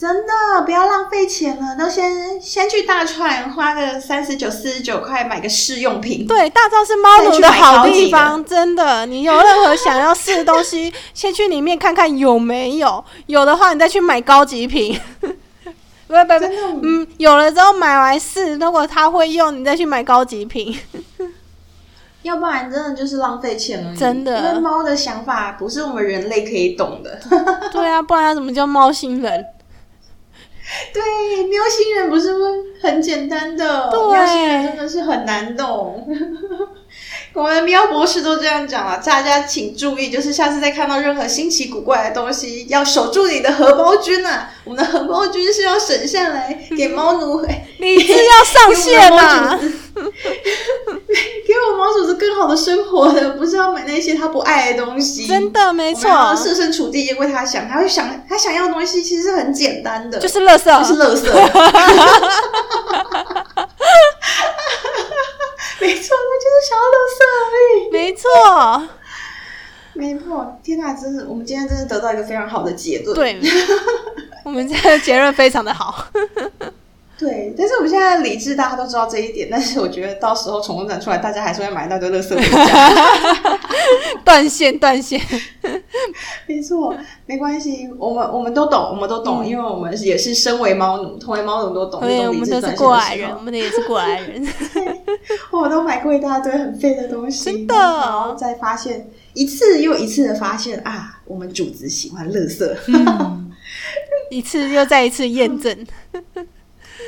[0.00, 6.26] 真的不要浪费钱了，都先先去大串花个三十九、四十九块买个试用品。
[6.26, 9.04] 对，大招是猫奴的好地方，真的。
[9.04, 14.98] 你有任何想要试的东西， 先去里面看看有没有，有的话你再去买高级品。
[15.20, 20.78] 不不不嗯，有了之后买来试，如果他会用，你再去买高级品。
[22.22, 23.94] 要不然真的就是浪费钱了。
[23.94, 27.20] 真的因为猫的想法不是我们人类可以懂的。
[27.70, 29.44] 对啊，不然他怎么叫猫星人？
[30.94, 31.02] 对，
[31.48, 32.32] 喵星人不是
[32.80, 36.06] 很简单的，喵星人真的是很难懂。
[37.32, 44.50] 我们喵博士都这样讲了，大家请注意，就是下次再看到任何新奇古怪的东西，要守住你的荷包君啊！
[44.64, 49.24] 我们的荷包君是要省下来给猫奴，哎 理智要上线啊！
[49.24, 49.60] 啊！
[51.46, 55.26] 给我猫主子更好的生活的，不是要买那些他不爱的东西。
[55.26, 60.84] 真的没错，设身处地为他想，他会想他想要的东西其实是很简单的，就是乐色就。
[60.84, 61.30] 是垃圾。
[65.86, 67.90] 没错，他就是想要乐色而已。
[67.90, 68.28] 没错，
[69.94, 73.14] 没错，天哪，真是我们今天真的得到一个非常好的结论。
[73.14, 73.40] 对，
[74.44, 76.06] 我们这个结论非常的好。
[77.20, 82.90] 对，但是我们现在理智，大家都知道这一点，但是我觉得到时候宠物展出来，大家还是会买一大堆垃圾回家。
[84.24, 85.20] 断线，断线。
[86.48, 86.96] 没错，
[87.26, 93.40] 没关系，我们我们都懂，我们都懂，嗯因为我们也是身为猫奴，同为猫奴都懂我们都是智断线过来人，我。
[93.42, 94.48] 们也是过来人。
[95.52, 102.74] 我都买过一大堆很废的东西，真的然后再发现一次又一次的发现啊，我们主子喜欢垃圾。
[102.86, 103.52] 嗯
[104.30, 105.86] 一次又再一次验证。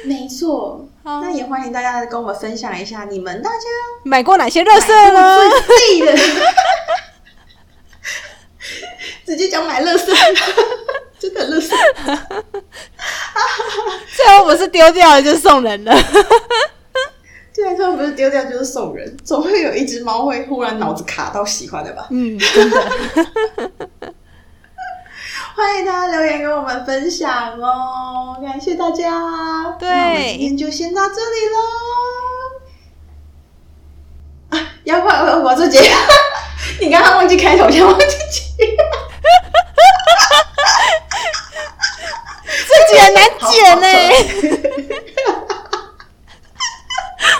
[0.05, 3.57] 没错，那也欢迎大家跟我们分享一下你们大家
[4.05, 5.39] 买过哪些乐色呢？
[5.67, 6.17] 最废的，
[9.27, 10.07] 直接讲买垃圾，
[11.19, 11.71] 真的垃圾。
[14.17, 15.95] 最后不是丢掉了就送人了。
[17.55, 22.07] 对啊，他们不是丢掉就是送人，总会有一只猫会忽然脑子卡到喜欢的吧？
[22.11, 22.91] 嗯，真的。
[25.55, 29.75] 欢迎大家留言跟我们分享哦，感谢大家。
[29.79, 31.57] 对那我们今天就先到这里喽。
[34.51, 35.81] 啊，要不然我我做结，
[36.81, 38.43] 你刚刚忘记开头，想忘记结。
[42.69, 43.87] 这集很难剪呢。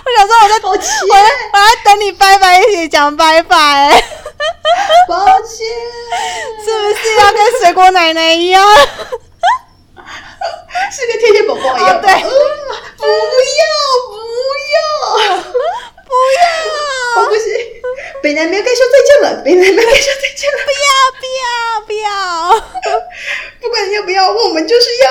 [0.05, 0.83] 我想说我在，我在
[1.53, 4.03] 我在等你拜拜一起讲拜拜，
[5.09, 5.67] 抱歉，
[6.65, 8.63] 是不是要跟水果奶奶一样？
[10.91, 11.97] 是跟天天宝宝一样。
[11.97, 13.65] 哦对嗯不要，
[14.09, 14.15] 不
[14.75, 14.77] 要，
[16.07, 16.43] 不要，
[17.23, 17.45] 我不行。
[18.23, 20.59] 北南喵该说再见了，北南喵该说再见了。
[20.65, 20.87] 不要，
[21.19, 21.51] 不要，
[21.87, 22.07] 不要。
[23.61, 25.07] 不管要不要，我们就是要。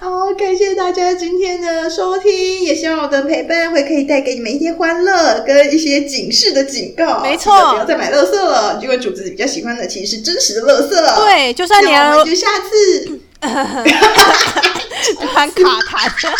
[0.00, 7.18] 好，感谢大家今天的收听，也希望我的陪伴会可以带给你们一些欢乐跟一些警示的警告。
[7.18, 11.88] 没错不要再买垃圾了，因为主子比较喜欢的其实是真实的垃圾。，对，就算你
[12.30, 13.20] 就下次。
[13.40, 16.32] 突然卡痰。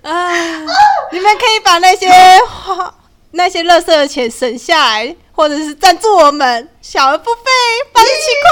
[0.10, 0.60] 啊，
[1.12, 2.08] 你们可以把那些
[2.48, 2.94] 花、
[3.32, 7.50] 那些垃圾的钱省下来，或者是赞助我们，小额付费
[7.92, 8.50] 八十七块，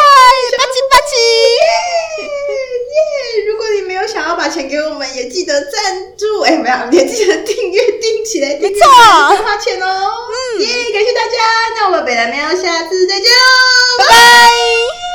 [0.58, 1.16] 八七八七。
[2.92, 3.48] 耶！
[3.48, 9.86] 如果你没有想要把钱给我们，也记得赞助，哎，没有，也记得订阅订起来，订阅没错不要花钱哦。
[10.58, 10.92] 嗯，耶！
[10.92, 11.38] 感谢大家，
[11.76, 15.11] 那我们北南喵下次再见喽，拜拜。